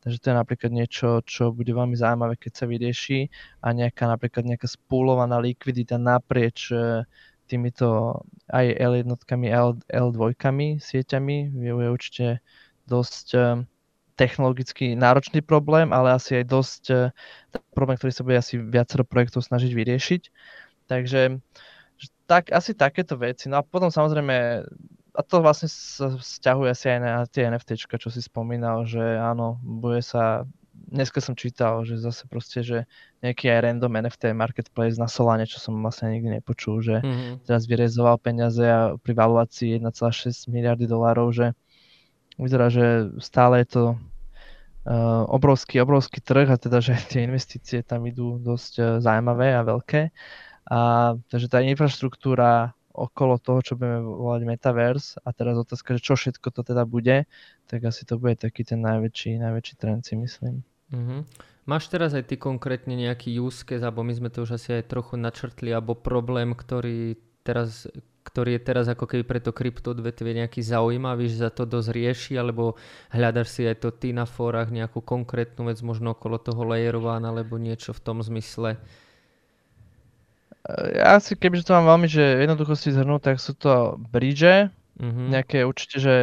Takže 0.02 0.18
to 0.18 0.26
je 0.30 0.36
napríklad 0.38 0.70
niečo, 0.74 1.22
čo 1.26 1.54
bude 1.54 1.70
veľmi 1.74 1.94
zaujímavé, 1.94 2.38
keď 2.38 2.52
sa 2.54 2.64
vyrieši 2.66 3.30
a 3.62 3.74
nejaká 3.74 4.06
napríklad 4.06 4.46
nejaká 4.46 4.66
spúlovaná 4.70 5.38
likvidita 5.42 5.98
naprieč 5.98 6.70
týmito 7.48 8.20
aj 8.52 8.76
L1, 8.76 9.08
L, 9.48 9.70
L2 9.88 10.22
sieťami 10.78 11.38
je, 11.56 11.72
určite 11.72 12.26
dosť 12.84 13.26
eh, 13.34 13.64
technologicky 14.18 14.98
náročný 14.98 15.40
problém, 15.40 15.94
ale 15.94 16.18
asi 16.18 16.42
aj 16.42 16.44
dosť 16.50 16.82
uh, 16.90 17.14
problém, 17.70 17.94
ktorý 17.94 18.10
sa 18.10 18.26
bude 18.26 18.34
asi 18.34 18.58
viacero 18.58 19.06
projektov 19.06 19.46
snažiť 19.46 19.70
vyriešiť. 19.70 20.22
Takže 20.90 21.38
tak, 22.26 22.50
asi 22.50 22.74
takéto 22.74 23.14
veci. 23.14 23.46
No 23.46 23.62
a 23.62 23.62
potom 23.62 23.94
samozrejme, 23.94 24.66
a 25.14 25.20
to 25.22 25.38
vlastne 25.38 25.70
sa 25.70 26.18
vzťahuje 26.18 26.68
asi 26.68 26.86
aj 26.90 26.98
na 26.98 27.14
tie 27.30 27.46
NFT, 27.46 27.78
čo 27.78 28.10
si 28.10 28.18
spomínal, 28.18 28.90
že 28.90 29.00
áno, 29.22 29.62
bude 29.62 30.02
sa 30.02 30.42
dneska 30.88 31.20
som 31.20 31.36
čítal, 31.36 31.84
že 31.84 32.00
zase 32.00 32.24
proste, 32.26 32.64
že 32.64 32.78
nejaký 33.20 33.52
aj 33.52 33.60
random 33.68 33.92
NFT 34.08 34.32
marketplace 34.32 34.96
na 34.96 35.06
Solane, 35.06 35.44
čo 35.44 35.60
som 35.60 35.76
vlastne 35.78 36.16
nikdy 36.16 36.40
nepočul, 36.40 36.80
že 36.80 37.04
mm-hmm. 37.04 37.44
teraz 37.44 37.68
vyrezoval 37.68 38.16
peniaze 38.18 38.64
a 38.64 38.96
pri 38.96 39.12
valuácii 39.12 39.78
1,6 39.78 40.48
miliardy 40.48 40.88
dolárov, 40.88 41.28
že 41.30 41.46
vyzerá, 42.40 42.72
že 42.72 43.12
stále 43.20 43.62
je 43.62 43.68
to 43.68 43.84
uh, 44.88 45.24
obrovský, 45.28 45.84
obrovský 45.84 46.24
trh 46.24 46.48
a 46.48 46.56
teda, 46.56 46.80
že 46.80 46.96
tie 47.12 47.28
investície 47.28 47.84
tam 47.84 48.08
idú 48.08 48.40
dosť 48.40 48.72
uh, 48.80 48.84
zaujímavé 49.04 49.52
a 49.52 49.62
veľké. 49.66 50.10
A 50.68 50.78
takže 51.32 51.48
tá 51.48 51.64
infraštruktúra 51.64 52.76
okolo 52.98 53.38
toho, 53.38 53.62
čo 53.62 53.72
budeme 53.78 54.02
volať 54.02 54.42
metaverse 54.42 55.22
a 55.22 55.30
teraz 55.30 55.54
otázka, 55.54 55.96
že 55.96 56.02
čo 56.02 56.18
všetko 56.18 56.50
to 56.50 56.60
teda 56.66 56.82
bude, 56.82 57.30
tak 57.70 57.80
asi 57.86 58.02
to 58.02 58.18
bude 58.18 58.42
taký 58.42 58.66
ten 58.66 58.82
najväčší, 58.82 59.38
najväčší 59.38 59.74
trend 59.78 60.02
si 60.02 60.18
myslím. 60.18 60.66
Mm-hmm. 60.92 61.20
Máš 61.68 61.92
teraz 61.92 62.16
aj 62.16 62.32
ty 62.32 62.40
konkrétne 62.40 62.96
nejaký 62.96 63.36
use 63.36 63.60
case, 63.60 63.84
alebo 63.84 64.00
my 64.00 64.14
sme 64.16 64.32
to 64.32 64.48
už 64.48 64.56
asi 64.56 64.80
aj 64.80 64.88
trochu 64.88 65.20
načrtli, 65.20 65.68
alebo 65.68 65.92
problém, 65.92 66.56
ktorý 66.56 67.20
teraz 67.44 67.84
ktorý 68.28 68.60
je 68.60 68.62
teraz 68.62 68.86
ako 68.92 69.08
keby 69.08 69.24
pre 69.24 69.40
to 69.40 69.56
krypto 69.56 69.96
odvetvie 69.96 70.36
nejaký 70.36 70.60
zaujímavý, 70.60 71.32
že 71.32 71.48
za 71.48 71.48
to 71.48 71.64
dosť 71.64 71.88
rieši, 71.96 72.32
alebo 72.36 72.76
hľadaš 73.08 73.48
si 73.48 73.62
aj 73.64 73.80
to 73.80 73.88
ty 73.88 74.12
na 74.12 74.28
fórach 74.28 74.68
nejakú 74.68 75.00
konkrétnu 75.00 75.72
vec, 75.72 75.80
možno 75.80 76.12
okolo 76.12 76.36
toho 76.36 76.60
layerován, 76.68 77.24
alebo 77.24 77.56
niečo 77.56 77.96
v 77.96 78.04
tom 78.04 78.20
zmysle? 78.20 78.76
Ja 80.92 81.16
si, 81.24 81.32
kebyže 81.32 81.64
to 81.64 81.80
mám 81.80 81.96
veľmi, 81.96 82.08
že 82.12 82.44
jednoducho 82.44 82.76
si 82.76 82.92
zhrnúť, 82.92 83.32
tak 83.32 83.36
sú 83.40 83.56
to 83.56 83.96
bridge, 84.12 84.68
mm-hmm. 84.98 85.26
nejaké 85.32 85.58
určite, 85.64 85.96
že 86.02 86.14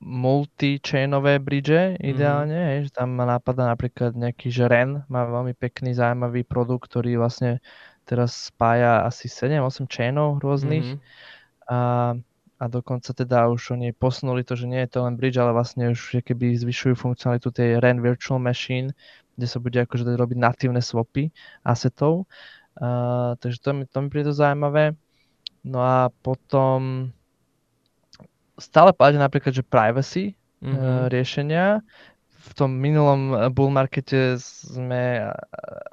multi-chainové 0.00 1.42
bridge 1.42 1.98
ideálne, 2.00 2.54
mm-hmm. 2.54 2.70
hej, 2.72 2.78
že 2.88 2.90
tam 2.94 3.12
ma 3.12 3.26
napadá 3.26 3.68
napríklad 3.68 4.16
nejaký, 4.16 4.48
že 4.48 4.70
REN 4.70 5.04
má 5.10 5.26
veľmi 5.26 5.52
pekný, 5.58 5.92
zaujímavý 5.92 6.46
produkt, 6.46 6.88
ktorý 6.88 7.20
vlastne 7.20 7.60
teraz 8.08 8.50
spája 8.50 9.06
asi 9.06 9.30
7-8 9.30 9.86
chainov 9.86 10.42
rôznych 10.42 10.96
mm-hmm. 10.96 11.70
a, 11.70 11.78
a 12.58 12.64
dokonca 12.66 13.14
teda 13.14 13.46
už 13.50 13.78
oni 13.78 13.94
posunuli 13.94 14.42
to, 14.42 14.58
že 14.58 14.66
nie 14.66 14.82
je 14.86 14.98
to 14.98 14.98
len 15.04 15.14
bridge, 15.18 15.38
ale 15.38 15.54
vlastne 15.54 15.92
už 15.92 16.24
keby 16.24 16.58
zvyšujú 16.58 16.94
funkcionalitu 16.98 17.50
tej 17.52 17.78
REN 17.78 18.02
Virtual 18.02 18.42
Machine, 18.42 18.94
kde 19.36 19.46
sa 19.46 19.58
bude 19.62 19.78
akože 19.78 20.08
robiť 20.08 20.38
natívne 20.38 20.80
swapy 20.80 21.30
asetov 21.62 22.26
Uh, 22.72 23.36
takže 23.36 23.60
to 23.60 23.70
mi, 23.76 23.84
to 23.84 23.98
mi 24.00 24.08
príde 24.08 24.32
zaujímavé. 24.32 24.96
No 25.60 25.84
a 25.84 26.08
potom 26.24 27.12
stále 28.62 28.94
platí 28.94 29.18
napríklad, 29.18 29.50
že 29.50 29.66
privacy 29.66 30.38
mm-hmm. 30.62 30.78
uh, 30.78 31.06
riešenia. 31.10 31.82
V 32.42 32.52
tom 32.58 32.74
minulom 32.74 33.50
bull 33.54 33.70
markete 33.70 34.34
sme 34.38 35.30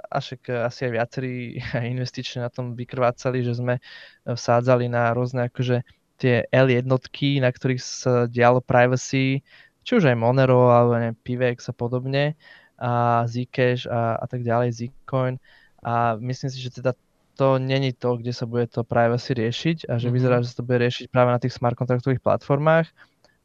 až 0.09 0.37
asi 0.49 0.79
aj 0.89 0.91
viacerí 0.93 1.33
investične 1.93 2.45
na 2.45 2.49
tom 2.53 2.73
vykrvácali, 2.73 3.41
že 3.41 3.57
sme 3.57 3.81
vsádzali 4.25 4.89
na 4.89 5.13
rôzne 5.13 5.49
akože 5.49 5.85
tie 6.19 6.45
L 6.51 6.67
jednotky, 6.67 7.39
na 7.39 7.49
ktorých 7.49 7.81
sa 7.81 8.13
dialo 8.27 8.59
privacy, 8.59 9.45
či 9.85 9.91
už 9.95 10.09
aj 10.09 10.19
Monero 10.19 10.67
alebo 10.69 10.99
neviem, 10.99 11.17
Pivex 11.21 11.71
a 11.71 11.73
podobne 11.73 12.35
a 12.75 13.23
Zcash 13.25 13.87
a, 13.87 14.19
a 14.19 14.25
tak 14.27 14.43
ďalej, 14.43 14.75
Zcoin 15.05 15.39
a 15.83 16.19
myslím 16.19 16.49
si, 16.51 16.59
že 16.59 16.75
teda 16.83 16.91
to 17.39 17.55
není 17.55 17.95
to, 17.95 18.19
kde 18.19 18.35
sa 18.35 18.43
bude 18.43 18.67
to 18.67 18.83
privacy 18.83 19.31
riešiť 19.31 19.87
a 19.87 19.95
že 19.95 20.11
mm-hmm. 20.11 20.15
vyzerá, 20.19 20.35
že 20.43 20.51
sa 20.51 20.59
to 20.59 20.67
bude 20.67 20.83
riešiť 20.83 21.07
práve 21.07 21.31
na 21.31 21.39
tých 21.39 21.55
smart 21.55 21.79
kontraktových 21.79 22.19
platformách. 22.19 22.91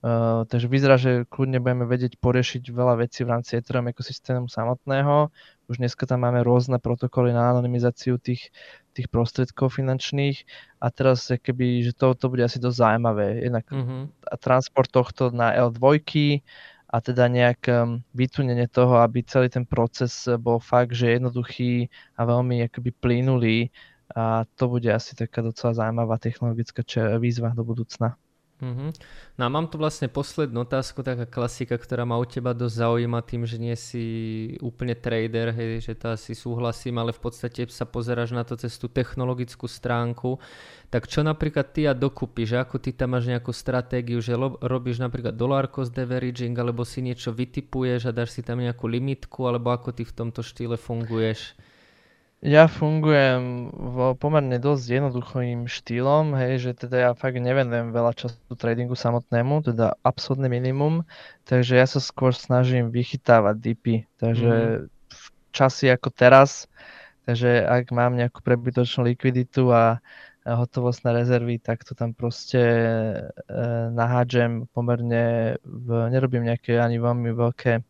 Uh, 0.04 0.44
takže 0.52 0.68
vyzerá, 0.68 1.00
že 1.00 1.24
kľudne 1.32 1.64
budeme 1.64 1.88
vedieť 1.88 2.20
poriešiť 2.20 2.68
veľa 2.68 3.00
vecí 3.00 3.24
v 3.24 3.32
rámci 3.32 3.56
Ethereum 3.56 3.88
ekosystému 3.88 4.52
samotného. 4.52 5.32
Už 5.70 5.80
dneska 5.80 6.04
tam 6.04 6.28
máme 6.28 6.44
rôzne 6.44 6.76
protokoly 6.76 7.32
na 7.32 7.56
anonymizáciu 7.56 8.20
tých, 8.20 8.52
tých 8.92 9.08
prostriedkov 9.08 9.80
finančných 9.80 10.44
a 10.76 10.92
teraz 10.92 11.32
keby, 11.32 11.88
že 11.88 11.96
to, 11.96 12.12
to 12.12 12.28
bude 12.28 12.44
asi 12.44 12.60
dosť 12.60 12.76
zaujímavé. 12.76 13.48
Jednak 13.48 13.64
mm-hmm. 13.72 14.02
transport 14.44 14.92
tohto 14.92 15.32
na 15.32 15.56
L2 15.56 16.04
a 16.94 17.00
teda 17.02 17.26
nejak 17.26 17.66
um, 17.66 17.98
vytunenie 18.14 18.70
toho, 18.70 19.02
aby 19.02 19.26
celý 19.26 19.50
ten 19.50 19.66
proces 19.66 20.30
bol 20.38 20.62
fakt, 20.62 20.94
že 20.94 21.18
jednoduchý 21.18 21.90
a 22.14 22.22
veľmi 22.22 22.62
akoby 22.70 22.90
plynulý 22.94 23.74
a 24.14 24.46
to 24.54 24.70
bude 24.70 24.86
asi 24.94 25.18
taká 25.18 25.42
docela 25.42 25.74
zaujímavá 25.74 26.22
technologická 26.22 26.86
výzva 27.18 27.50
do 27.50 27.66
budúcna. 27.66 28.14
Mm-hmm. 28.64 28.90
No 29.36 29.42
a 29.44 29.48
mám 29.52 29.68
tu 29.68 29.76
vlastne 29.76 30.08
poslednú 30.08 30.64
otázku, 30.64 31.04
taká 31.04 31.28
klasika, 31.28 31.76
ktorá 31.76 32.08
ma 32.08 32.16
u 32.16 32.24
teba 32.24 32.56
dosť 32.56 32.80
zaujíma 32.80 33.20
tým, 33.20 33.44
že 33.44 33.60
nie 33.60 33.76
si 33.76 34.04
úplne 34.64 34.96
trader, 34.96 35.52
hej, 35.52 35.84
že 35.84 35.92
to 35.92 36.16
asi 36.16 36.32
súhlasím, 36.32 36.96
ale 36.96 37.12
v 37.12 37.20
podstate 37.20 37.68
sa 37.68 37.84
pozeráš 37.84 38.32
na 38.32 38.40
to 38.40 38.56
cez 38.56 38.72
tú 38.80 38.88
technologickú 38.88 39.68
stránku. 39.68 40.40
Tak 40.88 41.10
čo 41.12 41.20
napríklad 41.20 41.76
ty 41.76 41.84
a 41.84 41.92
dokupy, 41.92 42.48
že 42.48 42.56
ako 42.56 42.80
ty 42.80 42.96
tam 42.96 43.12
máš 43.12 43.28
nejakú 43.28 43.52
stratégiu, 43.52 44.24
že 44.24 44.32
lo- 44.32 44.56
robíš 44.64 45.02
napríklad 45.02 45.36
dollar 45.36 45.68
cost 45.68 45.92
averaging, 45.92 46.56
alebo 46.56 46.88
si 46.88 47.04
niečo 47.04 47.36
vytipuješ 47.36 48.08
a 48.08 48.16
dáš 48.16 48.32
si 48.32 48.40
tam 48.40 48.64
nejakú 48.64 48.88
limitku, 48.88 49.44
alebo 49.44 49.76
ako 49.76 49.92
ty 49.92 50.08
v 50.08 50.16
tomto 50.16 50.40
štýle 50.40 50.80
funguješ? 50.80 51.52
Ja 52.44 52.68
fungujem 52.68 53.72
vo 53.72 54.12
pomerne 54.12 54.60
dosť 54.60 55.00
jednoduchým 55.00 55.64
štýlom, 55.64 56.36
hej, 56.36 56.60
že 56.60 56.70
teda 56.76 56.96
ja 57.00 57.10
fakt 57.16 57.40
nevenujem 57.40 57.88
veľa 57.88 58.12
času 58.12 58.36
tradingu 58.52 58.92
samotnému, 58.92 59.64
teda 59.64 59.96
absolútne 60.04 60.52
minimum, 60.52 61.08
takže 61.48 61.80
ja 61.80 61.88
sa 61.88 62.04
skôr 62.04 62.36
snažím 62.36 62.92
vychytávať 62.92 63.56
dipy, 63.56 63.94
takže 64.20 64.52
mm. 64.52 64.80
v 65.08 65.24
časy 65.56 65.88
ako 65.88 66.12
teraz, 66.12 66.68
takže 67.24 67.64
ak 67.64 67.88
mám 67.96 68.12
nejakú 68.12 68.44
prebytočnú 68.44 69.08
likviditu 69.08 69.72
a 69.72 70.04
hotovostné 70.44 71.16
rezervy, 71.16 71.56
tak 71.56 71.88
to 71.88 71.96
tam 71.96 72.12
proste 72.12 72.60
e, 72.60 73.24
nahádžem 73.88 74.68
pomerne, 74.76 75.56
v, 75.64 76.12
nerobím 76.12 76.44
nejaké 76.44 76.76
ani 76.76 77.00
veľmi 77.00 77.32
veľké 77.32 77.80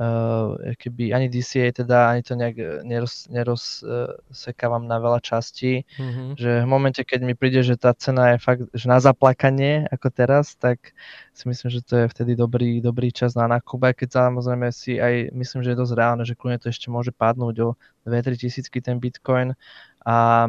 uh, 0.00 0.56
keby 0.80 1.12
ani 1.12 1.28
DCA 1.28 1.68
teda 1.76 2.16
ani 2.16 2.24
to 2.24 2.32
nejak 2.32 2.56
eh, 2.56 2.80
neroz, 2.82 3.28
nerozsekávam 3.28 4.88
na 4.88 4.96
veľa 4.96 5.20
častí, 5.20 5.84
mm-hmm. 5.84 6.40
že 6.40 6.50
v 6.64 6.68
momente, 6.68 7.04
keď 7.04 7.20
mi 7.20 7.36
príde, 7.36 7.60
že 7.60 7.76
tá 7.76 7.92
cena 7.92 8.34
je 8.34 8.38
fakt 8.40 8.64
že 8.72 8.88
na 8.88 8.96
zaplakanie 8.96 9.84
ako 9.92 10.08
teraz, 10.08 10.56
tak 10.56 10.96
si 11.36 11.44
myslím, 11.44 11.68
že 11.68 11.80
to 11.84 11.94
je 12.04 12.06
vtedy 12.08 12.32
dobrý, 12.32 12.80
dobrý 12.80 13.12
čas 13.12 13.36
na 13.36 13.44
nákup, 13.44 13.92
aj 13.92 13.94
keď 14.00 14.08
samozrejme 14.32 14.72
si 14.72 14.96
aj 14.96 15.36
myslím, 15.36 15.60
že 15.60 15.76
je 15.76 15.80
dosť 15.84 15.94
reálne, 15.96 16.24
že 16.24 16.36
kľudne 16.36 16.58
to 16.58 16.72
ešte 16.72 16.88
môže 16.88 17.12
padnúť 17.12 17.56
o 17.60 17.68
2-3 18.08 18.40
tisícky 18.40 18.80
ten 18.80 18.96
Bitcoin 18.96 19.52
a 20.08 20.48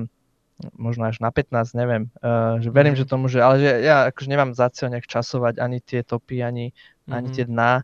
možno 0.77 1.09
až 1.09 1.17
na 1.17 1.33
15, 1.33 1.73
neviem. 1.73 2.13
Uh, 2.21 2.61
že 2.61 2.69
verím, 2.69 2.93
mm. 2.93 2.99
že 3.01 3.09
tomu, 3.09 3.25
že, 3.25 3.41
ale 3.41 3.57
že 3.57 3.69
ja 3.81 4.13
akože 4.13 4.29
nemám 4.29 4.53
za 4.53 4.69
cieľ 4.69 4.93
nejak 4.93 5.09
časovať 5.09 5.57
ani 5.57 5.81
tie 5.81 6.05
topy, 6.05 6.45
ani, 6.45 6.69
mm-hmm. 6.69 7.13
ani 7.17 7.27
tie 7.33 7.49
dna 7.49 7.81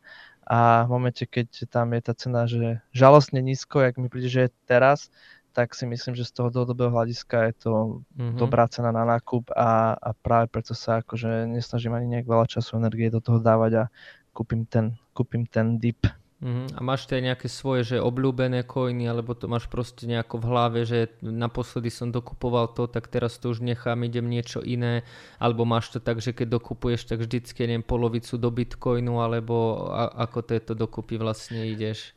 a 0.48 0.88
v 0.88 0.90
momente, 0.96 1.28
keď 1.28 1.68
tam 1.68 1.92
je 1.92 2.02
tá 2.02 2.14
cena, 2.16 2.48
že 2.48 2.80
žalostne 2.96 3.44
nízko, 3.44 3.84
jak 3.84 4.00
mi 4.00 4.08
príde, 4.08 4.32
že 4.32 4.48
je 4.48 4.56
teraz, 4.64 5.12
tak 5.52 5.76
si 5.76 5.84
myslím, 5.84 6.16
že 6.16 6.24
z 6.24 6.32
toho 6.40 6.48
dlhodobého 6.54 6.94
hľadiska 6.94 7.52
je 7.52 7.54
to 7.68 7.74
mm-hmm. 8.16 8.40
dobrá 8.40 8.70
cena 8.72 8.96
na 8.96 9.04
nákup 9.04 9.52
a, 9.52 9.98
a 10.00 10.10
práve 10.16 10.48
preto 10.48 10.72
sa 10.72 11.04
akože 11.04 11.52
nesnažím 11.52 11.98
ani 11.98 12.08
nejak 12.16 12.32
veľa 12.32 12.48
času 12.48 12.80
energie 12.80 13.12
do 13.12 13.20
toho 13.20 13.44
dávať 13.44 13.72
a 13.76 13.84
kúpim 14.32 14.64
ten, 14.64 14.96
kúpim 15.12 15.44
ten 15.50 15.82
dip. 15.82 16.00
Uh-huh. 16.38 16.70
A 16.78 16.80
máš 16.86 17.10
aj 17.10 17.34
nejaké 17.34 17.48
svoje, 17.50 17.82
že 17.96 17.98
obľúbené 17.98 18.62
coiny, 18.62 19.10
alebo 19.10 19.34
to 19.34 19.50
máš 19.50 19.66
proste 19.66 20.06
nejako 20.06 20.38
v 20.38 20.46
hlave, 20.46 20.80
že 20.86 21.10
naposledy 21.26 21.90
som 21.90 22.14
dokupoval 22.14 22.70
to, 22.78 22.86
tak 22.86 23.10
teraz 23.10 23.42
to 23.42 23.50
už 23.50 23.66
nechám, 23.66 24.06
idem 24.06 24.30
niečo 24.30 24.62
iné, 24.62 25.02
alebo 25.42 25.66
máš 25.66 25.90
to 25.90 25.98
tak, 25.98 26.22
že 26.22 26.38
keď 26.38 26.62
dokupuješ, 26.62 27.10
tak 27.10 27.26
vždycky 27.26 27.66
neviem 27.66 27.82
polovicu 27.82 28.38
do 28.38 28.54
bitcoinu, 28.54 29.18
alebo 29.18 29.90
a, 29.90 30.14
ako 30.30 30.46
tieto 30.46 30.78
dokupy 30.78 31.18
vlastne 31.18 31.74
ideš? 31.74 32.14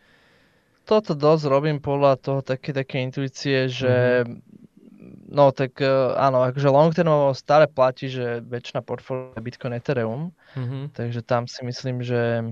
Toto 0.85 1.17
dosť 1.17 1.45
robím 1.49 1.81
podľa 1.81 2.21
toho 2.21 2.41
také, 2.45 2.77
také 2.77 3.01
intuície, 3.01 3.73
že 3.73 4.29
uh-huh. 4.29 4.61
No 5.31 5.55
tak 5.55 5.79
e, 5.79 5.87
áno, 6.19 6.43
akože 6.43 6.69
long 6.69 6.91
termovo 6.91 7.31
stále 7.33 7.71
platí, 7.71 8.11
že 8.11 8.43
väčšina 8.45 8.83
portfólia 8.83 9.39
Bitcoin 9.39 9.79
Ethereum, 9.79 10.35
uh-huh. 10.59 10.91
takže 10.91 11.23
tam 11.23 11.47
si 11.47 11.63
myslím, 11.63 12.03
že 12.03 12.51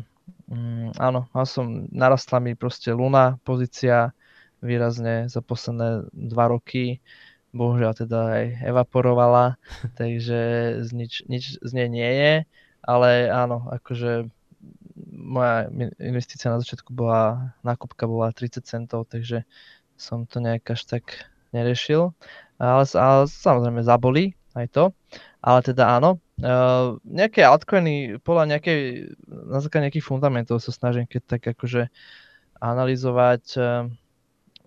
Mm, 0.49 0.97
áno, 0.97 1.29
mal 1.37 1.47
som, 1.47 1.89
narastla 1.93 2.41
mi 2.41 2.57
proste 2.57 2.93
Luna 2.93 3.37
pozícia 3.45 4.17
výrazne 4.65 5.29
za 5.29 5.45
posledné 5.45 6.09
dva 6.13 6.49
roky. 6.49 7.05
Bohužiaľ 7.53 7.93
teda 7.97 8.21
aj 8.37 8.45
evaporovala, 8.69 9.57
takže 10.01 10.41
nič, 10.93 11.25
nič 11.29 11.45
z 11.61 11.71
nej 11.73 11.89
nie 11.89 12.11
je. 12.11 12.35
Ale 12.85 13.29
áno, 13.29 13.69
akože 13.69 14.29
moja 15.13 15.69
investícia 16.01 16.49
na 16.49 16.61
začiatku 16.61 16.91
bola, 16.93 17.53
nákupka 17.61 18.09
bola 18.09 18.33
30 18.33 18.65
centov, 18.65 19.07
takže 19.11 19.45
som 19.99 20.25
to 20.25 20.39
nejak 20.41 20.65
až 20.73 20.87
tak 20.87 21.05
neriešil. 21.53 22.15
Ale, 22.59 22.85
ale 22.95 23.25
samozrejme 23.29 23.85
zaboli 23.87 24.35
aj 24.55 24.67
to. 24.75 24.85
Ale 25.43 25.63
teda 25.63 25.99
áno, 25.99 26.19
uh, 26.43 26.99
nejaké 27.05 27.43
altcoiny 27.43 28.23
podľa 28.23 28.57
nejakej, 28.57 29.13
na 29.27 29.59
základe 29.59 29.91
nejakých 29.91 30.09
fundamentov 30.09 30.63
sa 30.63 30.73
snažím 30.75 31.07
keď 31.07 31.23
tak 31.39 31.43
akože 31.55 31.91
analyzovať 32.59 33.45
uh, 33.59 33.87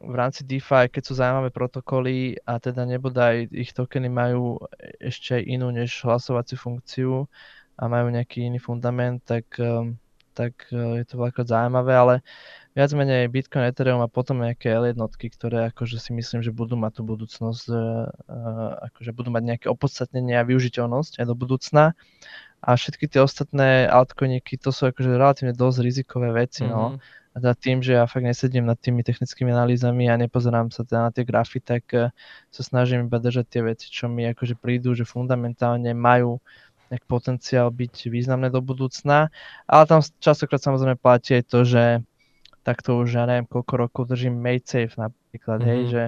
v 0.02 0.16
rámci 0.18 0.42
DeFi, 0.42 0.90
keď 0.90 1.04
sú 1.06 1.14
zaujímavé 1.14 1.54
protokoly 1.54 2.34
a 2.42 2.58
teda 2.58 2.90
nebodaj 2.90 3.54
ich 3.54 3.72
tokeny 3.72 4.10
majú 4.10 4.58
ešte 4.98 5.38
aj 5.38 5.44
inú 5.46 5.70
než 5.70 6.02
hlasovaciu 6.02 6.58
funkciu 6.58 7.30
a 7.78 7.84
majú 7.86 8.10
nejaký 8.10 8.50
iný 8.50 8.58
fundament, 8.58 9.22
tak, 9.22 9.46
um, 9.62 9.94
tak 10.34 10.68
uh, 10.72 10.98
je 11.00 11.06
to 11.06 11.20
veľakrát 11.20 11.48
zaujímavé, 11.48 11.94
ale 11.94 12.16
viac 12.72 12.92
menej 12.96 13.28
Bitcoin, 13.28 13.68
Ethereum 13.68 14.00
a 14.00 14.08
potom 14.08 14.40
nejaké 14.40 14.72
L 14.72 14.88
jednotky, 14.88 15.28
ktoré 15.28 15.72
akože 15.76 16.00
si 16.00 16.12
myslím, 16.16 16.40
že 16.40 16.56
budú 16.56 16.80
mať 16.80 17.00
tú 17.00 17.04
budúcnosť, 17.04 17.66
uh, 17.68 18.08
akože 18.92 19.12
budú 19.12 19.30
mať 19.30 19.44
nejaké 19.44 19.68
opodstatnenie 19.68 20.40
a 20.40 20.48
využiteľnosť 20.48 21.20
aj 21.20 21.26
do 21.28 21.36
budúcna. 21.36 21.84
A 22.62 22.78
všetky 22.78 23.10
tie 23.10 23.20
ostatné 23.26 23.90
altcoiniky, 23.90 24.56
to 24.62 24.70
sú 24.70 24.94
akože 24.94 25.18
relatívne 25.18 25.52
dosť 25.58 25.78
rizikové 25.82 26.30
veci, 26.32 26.64
mm-hmm. 26.64 26.78
no. 26.78 26.96
Mhm. 26.96 27.20
A 27.32 27.40
teda 27.40 27.56
tým, 27.56 27.80
že 27.80 27.96
ja 27.96 28.04
fakt 28.12 28.28
nesedím 28.28 28.68
nad 28.68 28.76
tými 28.76 29.08
technickými 29.08 29.56
analýzami 29.56 30.12
a 30.12 30.20
nepozerám 30.20 30.68
sa 30.68 30.84
teda 30.84 31.08
na 31.08 31.12
tie 31.16 31.24
grafy, 31.24 31.64
tak 31.64 31.84
uh, 31.96 32.12
sa 32.52 32.62
snažím 32.62 33.08
iba 33.08 33.24
držať 33.24 33.46
tie 33.48 33.62
veci, 33.64 33.88
čo 33.88 34.12
mi 34.12 34.28
akože 34.28 34.60
prídu, 34.60 34.92
že 34.92 35.08
fundamentálne 35.08 35.96
majú 35.96 36.44
nejak 36.92 37.08
potenciál 37.08 37.72
byť 37.72 38.12
významné 38.12 38.52
do 38.52 38.60
budúcna. 38.60 39.32
Ale 39.64 39.84
tam 39.88 40.04
častokrát 40.20 40.60
samozrejme 40.60 41.00
platí 41.00 41.40
aj 41.40 41.44
to, 41.48 41.60
že 41.64 41.84
tak 42.62 42.86
to 42.86 43.02
už 43.02 43.18
ja 43.18 43.26
neviem 43.26 43.50
koľko 43.50 43.74
rokov 43.88 44.04
držím 44.12 44.38
MadeSafe 44.38 44.94
napríklad, 45.00 45.64
mm-hmm. 45.64 45.72
hej, 45.72 45.82
mhm. 45.82 45.90
že, 45.90 46.04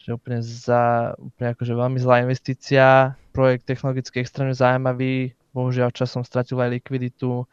že 0.00 0.08
úplne 0.16 0.40
za, 0.40 1.12
úplne 1.20 1.48
akože 1.52 1.72
veľmi 1.76 1.98
zlá 2.00 2.24
investícia, 2.24 3.18
projekt 3.36 3.68
technologicky 3.68 4.24
extrémne 4.24 4.56
zaujímavý, 4.56 5.36
bohužiaľ 5.52 5.90
časom 5.92 6.22
stratil 6.22 6.62
aj 6.62 6.78
likviditu 6.78 7.44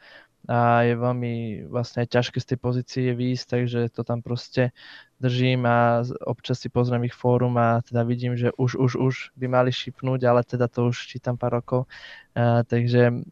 a 0.46 0.86
je 0.86 0.94
veľmi 0.94 1.34
vlastne 1.66 2.06
ťažké 2.06 2.38
z 2.40 2.48
tej 2.54 2.58
pozície 2.62 3.06
výjsť, 3.12 3.46
takže 3.48 3.80
to 3.90 4.06
tam 4.06 4.22
proste 4.22 4.70
držím 5.18 5.66
a 5.66 6.06
občas 6.24 6.62
si 6.62 6.70
pozriem 6.70 7.04
ich 7.04 7.16
fórum 7.16 7.58
a 7.58 7.82
teda 7.82 8.06
vidím, 8.06 8.38
že 8.38 8.54
už, 8.54 8.78
už, 8.78 8.92
už 8.96 9.14
by 9.34 9.46
mali 9.50 9.74
šipnúť, 9.74 10.20
ale 10.24 10.46
teda 10.46 10.70
to 10.70 10.88
už 10.88 11.10
čítam 11.10 11.34
pár 11.34 11.58
rokov. 11.58 11.90
Uh, 12.38 12.62
takže 12.64 13.26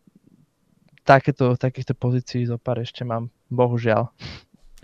takéto, 1.07 1.55
takýchto 1.55 1.95
pozícií 1.95 2.45
zo 2.51 2.59
pár 2.59 2.83
ešte 2.83 3.07
mám, 3.07 3.31
bohužiaľ. 3.49 4.11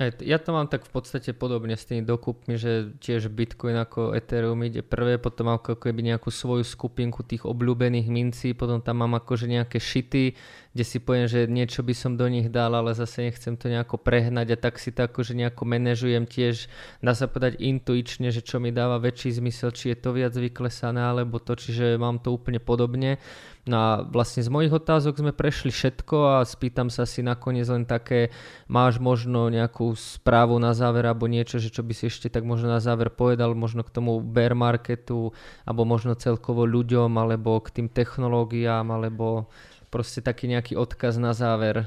Ja 0.03 0.41
to 0.41 0.57
mám 0.57 0.67
tak 0.67 0.89
v 0.89 0.99
podstate 0.99 1.37
podobne 1.37 1.77
s 1.77 1.85
tými 1.85 2.03
dokupmi, 2.03 2.57
že 2.57 2.97
tiež 2.99 3.29
Bitcoin 3.29 3.77
ako 3.77 4.17
Ethereum 4.17 4.59
ide 4.65 4.81
prvé, 4.81 5.21
potom 5.21 5.53
mám 5.53 5.61
ako 5.61 5.79
keby 5.79 6.01
nejakú 6.03 6.33
svoju 6.33 6.65
skupinku 6.65 7.23
tých 7.23 7.45
obľúbených 7.45 8.09
mincí, 8.09 8.57
potom 8.57 8.81
tam 8.81 9.05
mám 9.05 9.21
akože 9.21 9.47
nejaké 9.47 9.77
šity, 9.79 10.33
kde 10.73 10.85
si 10.89 10.99
poviem, 10.99 11.29
že 11.29 11.45
niečo 11.45 11.85
by 11.85 11.93
som 11.93 12.17
do 12.17 12.25
nich 12.29 12.49
dal, 12.49 12.73
ale 12.73 12.97
zase 12.97 13.29
nechcem 13.29 13.61
to 13.61 13.69
nejako 13.69 14.01
prehnať 14.01 14.57
a 14.57 14.61
tak 14.61 14.81
si 14.81 14.89
to 14.89 15.05
akože 15.05 15.37
nejako 15.37 15.69
manažujem 15.69 16.25
tiež, 16.25 16.67
dá 17.05 17.13
sa 17.13 17.29
povedať 17.29 17.61
intuične, 17.61 18.33
že 18.33 18.41
čo 18.41 18.57
mi 18.57 18.73
dáva 18.73 18.97
väčší 18.97 19.37
zmysel, 19.37 19.77
či 19.77 19.93
je 19.93 19.97
to 20.01 20.17
viac 20.17 20.33
vyklesané 20.33 21.05
alebo 21.05 21.37
to, 21.37 21.53
čiže 21.53 22.01
mám 22.01 22.25
to 22.25 22.33
úplne 22.33 22.57
podobne. 22.57 23.21
No 23.63 23.77
a 23.79 23.91
vlastne 24.03 24.43
z 24.43 24.51
mojich 24.51 24.75
otázok 24.75 25.23
sme 25.23 25.31
prešli 25.31 25.71
všetko 25.71 26.17
a 26.35 26.37
spýtam 26.43 26.91
sa 26.91 27.07
si 27.07 27.23
nakoniec 27.23 27.71
len 27.71 27.87
také, 27.87 28.35
máš 28.67 28.99
možno 28.99 29.47
nejakú 29.55 29.95
správu 29.95 30.59
na 30.59 30.75
záver 30.75 31.07
alebo 31.07 31.31
niečo, 31.31 31.63
že 31.63 31.71
čo 31.71 31.87
by 31.87 31.95
si 31.95 32.11
ešte 32.11 32.27
tak 32.27 32.43
možno 32.43 32.75
na 32.75 32.83
záver 32.83 33.15
povedal, 33.15 33.55
možno 33.55 33.87
k 33.87 33.95
tomu 33.95 34.19
bear 34.19 34.59
marketu 34.59 35.31
alebo 35.63 35.87
možno 35.87 36.19
celkovo 36.19 36.67
ľuďom 36.67 37.15
alebo 37.15 37.63
k 37.63 37.71
tým 37.71 37.87
technológiám 37.87 38.91
alebo 38.91 39.47
proste 39.93 40.25
taký 40.25 40.49
nejaký 40.49 40.73
odkaz 40.81 41.21
na 41.21 41.37
záver. 41.37 41.85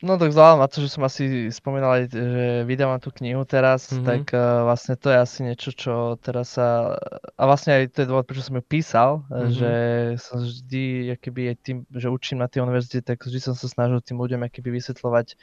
No 0.00 0.16
tak 0.16 0.32
vzhľadom 0.32 0.64
na 0.64 0.68
to, 0.68 0.80
že 0.80 0.96
som 0.96 1.04
asi 1.04 1.52
spomínal 1.52 2.08
že 2.08 2.64
vydávam 2.64 2.96
tú 2.96 3.12
knihu 3.20 3.44
teraz, 3.44 3.92
mm-hmm. 3.92 4.06
tak 4.08 4.22
uh, 4.32 4.64
vlastne 4.64 4.96
to 4.96 5.12
je 5.12 5.18
asi 5.20 5.38
niečo, 5.44 5.76
čo 5.76 6.16
teraz 6.16 6.56
sa... 6.56 6.96
A 7.36 7.42
vlastne 7.44 7.76
aj 7.76 7.92
to 7.92 7.98
je 8.00 8.08
dôvod, 8.08 8.24
prečo 8.24 8.40
som 8.40 8.56
ju 8.56 8.64
písal, 8.64 9.20
mm-hmm. 9.28 9.52
že 9.52 9.72
som 10.16 10.40
vždy, 10.40 10.84
keby 11.20 11.52
aj 11.52 11.56
tým, 11.60 11.78
že 11.92 12.08
učím 12.08 12.40
na 12.40 12.48
tej 12.48 12.64
univerzite, 12.64 13.04
tak 13.04 13.20
vždy 13.20 13.44
som 13.44 13.52
sa 13.52 13.68
snažil 13.68 14.00
tým 14.00 14.16
ľuďom 14.16 14.48
keby 14.48 14.80
vysvetľovať 14.80 15.36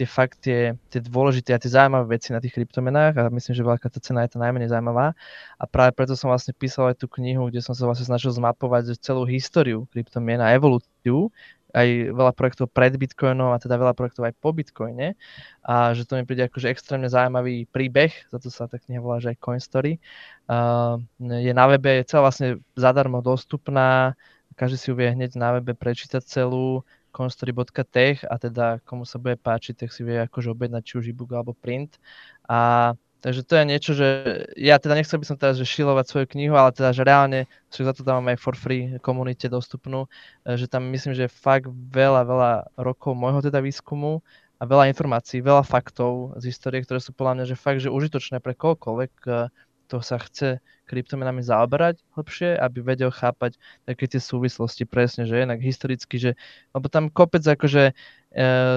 tie 0.00 0.08
fakt, 0.08 0.40
tie, 0.40 0.80
tie 0.88 1.04
dôležité 1.04 1.52
a 1.52 1.60
tie 1.60 1.68
zaujímavé 1.68 2.16
veci 2.16 2.32
na 2.32 2.40
tých 2.40 2.56
kryptomenách 2.56 3.20
a 3.20 3.22
myslím, 3.28 3.52
že 3.52 3.60
veľká 3.60 3.92
tá 3.92 4.00
cena 4.00 4.24
je 4.24 4.32
tá 4.32 4.40
najmenej 4.40 4.72
zaujímavá. 4.72 5.12
A 5.60 5.64
práve 5.68 5.92
preto 5.92 6.16
som 6.16 6.32
vlastne 6.32 6.56
písal 6.56 6.96
aj 6.96 7.04
tú 7.04 7.06
knihu, 7.20 7.52
kde 7.52 7.60
som 7.60 7.76
sa 7.76 7.84
vlastne 7.84 8.08
snažil 8.08 8.32
zmapovať 8.32 8.96
celú 8.96 9.28
históriu 9.28 9.84
kryptomien 9.92 10.40
a 10.40 10.56
evolúciu 10.56 11.28
aj 11.70 12.16
veľa 12.16 12.32
projektov 12.34 12.66
pred 12.72 12.96
Bitcoinom 12.96 13.54
a 13.54 13.60
teda 13.62 13.78
veľa 13.78 13.94
projektov 13.94 14.26
aj 14.26 14.34
po 14.42 14.50
Bitcoine 14.50 15.14
a 15.62 15.94
že 15.94 16.02
to 16.02 16.18
mi 16.18 16.26
príde 16.26 16.50
akože 16.50 16.66
extrémne 16.66 17.06
zaujímavý 17.06 17.70
príbeh, 17.70 18.10
za 18.32 18.42
to 18.42 18.50
sa 18.50 18.66
tak 18.66 18.82
kniha 18.88 18.98
volá, 18.98 19.22
že 19.22 19.36
aj 19.36 19.38
Coin 19.38 19.62
Story. 19.62 20.02
Uh, 20.50 20.98
je 21.22 21.52
na 21.54 21.70
webe, 21.70 22.02
je 22.02 22.10
celá 22.10 22.26
vlastne 22.26 22.58
zadarmo 22.74 23.22
dostupná, 23.22 24.18
každý 24.58 24.76
si 24.76 24.86
ju 24.90 24.98
vie 24.98 25.14
hneď 25.14 25.38
na 25.38 25.56
webe 25.58 25.78
prečítať 25.78 26.26
celú, 26.26 26.82
coinstory.tech 27.10 28.24
a 28.24 28.34
teda 28.38 28.78
komu 28.86 29.04
sa 29.04 29.18
bude 29.18 29.36
páčiť, 29.36 29.86
tak 29.86 29.90
si 29.90 30.06
vie 30.06 30.22
akože 30.24 30.54
objednať 30.54 30.82
či 30.82 30.94
už 30.98 31.04
e-book 31.10 31.30
alebo 31.34 31.52
print. 31.52 31.98
A 32.46 32.94
Takže 33.20 33.44
to 33.44 33.52
je 33.52 33.64
niečo, 33.68 33.92
že 33.92 34.08
ja 34.56 34.80
teda 34.80 34.96
nechcel 34.96 35.20
by 35.20 35.28
som 35.28 35.36
teraz 35.36 35.60
že 35.60 35.68
šilovať 35.68 36.08
svoju 36.08 36.26
knihu, 36.32 36.56
ale 36.56 36.72
teda, 36.72 36.96
že 36.96 37.04
reálne, 37.04 37.44
že 37.68 37.84
za 37.84 37.92
to 37.92 38.00
dávam 38.00 38.24
aj 38.32 38.40
for 38.40 38.56
free 38.56 38.96
komunite 39.04 39.44
dostupnú, 39.44 40.08
e, 40.48 40.56
že 40.56 40.64
tam 40.64 40.88
myslím, 40.88 41.12
že 41.12 41.28
fakt 41.28 41.68
veľa, 41.68 42.24
veľa 42.24 42.52
rokov 42.80 43.12
môjho 43.12 43.44
teda 43.44 43.60
výskumu 43.60 44.24
a 44.56 44.64
veľa 44.64 44.88
informácií, 44.88 45.44
veľa 45.44 45.68
faktov 45.68 46.40
z 46.40 46.48
histórie, 46.48 46.80
ktoré 46.80 46.96
sú 46.96 47.12
podľa 47.12 47.32
mňa, 47.36 47.44
že 47.52 47.60
fakt, 47.60 47.84
že 47.84 47.92
užitočné 47.92 48.40
pre 48.40 48.56
kohokoľvek, 48.56 49.12
e, 49.28 49.52
kto 49.90 50.06
sa 50.06 50.22
chce 50.22 50.62
kryptomenami 50.86 51.42
zaoberať 51.42 51.98
hlbšie, 52.14 52.54
aby 52.54 52.78
vedel 52.78 53.10
chápať 53.10 53.58
také 53.82 54.06
tie 54.06 54.22
súvislosti 54.22 54.86
presne, 54.86 55.26
že 55.26 55.42
jednak 55.42 55.58
historicky, 55.58 56.14
že, 56.14 56.32
lebo 56.70 56.86
tam 56.86 57.10
kopec 57.10 57.42
akože 57.42 57.90
e, 57.90 57.94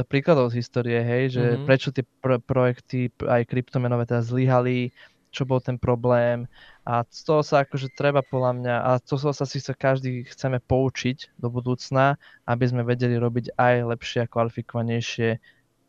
príkladov 0.10 0.49
z 0.49 0.65
histórie, 0.65 0.97
hej, 1.06 1.38
že 1.38 1.43
mm-hmm. 1.45 1.65
prečo 1.69 1.93
tie 1.93 2.02
pro- 2.17 2.41
projekty 2.41 3.13
aj 3.21 3.45
kryptomenové 3.45 4.10
teda 4.10 4.26
zlyhali, 4.26 4.89
čo 5.30 5.45
bol 5.45 5.62
ten 5.62 5.78
problém 5.78 6.49
a 6.82 7.06
z 7.06 7.21
toho 7.30 7.45
sa 7.45 7.62
akože 7.62 7.93
treba 7.93 8.26
podľa 8.26 8.52
mňa, 8.58 8.76
a 8.82 8.89
toho 8.97 9.30
sa 9.30 9.45
si 9.45 9.62
sa 9.62 9.78
každý 9.78 10.26
chceme 10.26 10.58
poučiť 10.65 11.38
do 11.38 11.54
budúcna, 11.54 12.17
aby 12.49 12.65
sme 12.65 12.82
vedeli 12.82 13.21
robiť 13.21 13.54
aj 13.54 13.76
lepšie 13.86 14.26
a 14.26 14.30
kvalifikovanejšie 14.30 15.38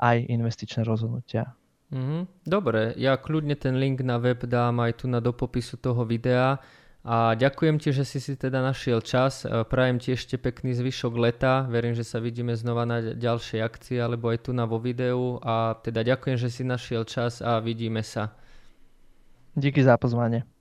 aj 0.05 0.17
investičné 0.29 0.85
rozhodnutia. 0.85 1.57
Mm-hmm. 1.95 2.21
Dobre, 2.43 2.91
ja 2.99 3.15
kľudne 3.15 3.55
ten 3.55 3.79
link 3.79 4.03
na 4.03 4.19
web 4.19 4.43
dám 4.43 4.83
aj 4.83 4.99
tu 4.99 5.07
na 5.07 5.23
do 5.23 5.31
toho 5.31 6.03
videa. 6.03 6.59
A 7.05 7.37
ďakujem 7.37 7.77
ti, 7.77 7.93
že 7.93 8.09
si 8.09 8.17
si 8.17 8.33
teda 8.33 8.65
našiel 8.65 9.05
čas. 9.05 9.45
E, 9.45 9.63
prajem 9.69 10.01
ti 10.01 10.17
ešte 10.17 10.41
pekný 10.41 10.73
zvyšok 10.73 11.13
leta. 11.21 11.69
Verím, 11.69 11.93
že 11.93 12.01
sa 12.01 12.17
vidíme 12.17 12.57
znova 12.57 12.89
na 12.89 13.13
ďalšej 13.13 13.61
akcii 13.61 14.01
alebo 14.01 14.33
aj 14.33 14.49
tu 14.49 14.57
na 14.57 14.65
vo 14.65 14.81
videu. 14.81 15.37
A 15.45 15.77
teda 15.85 16.01
ďakujem, 16.01 16.41
že 16.41 16.49
si 16.49 16.65
našiel 16.65 17.05
čas 17.05 17.45
a 17.45 17.61
vidíme 17.61 18.01
sa. 18.01 18.33
Díky 19.53 19.85
za 19.85 20.01
pozvanie. 20.01 20.54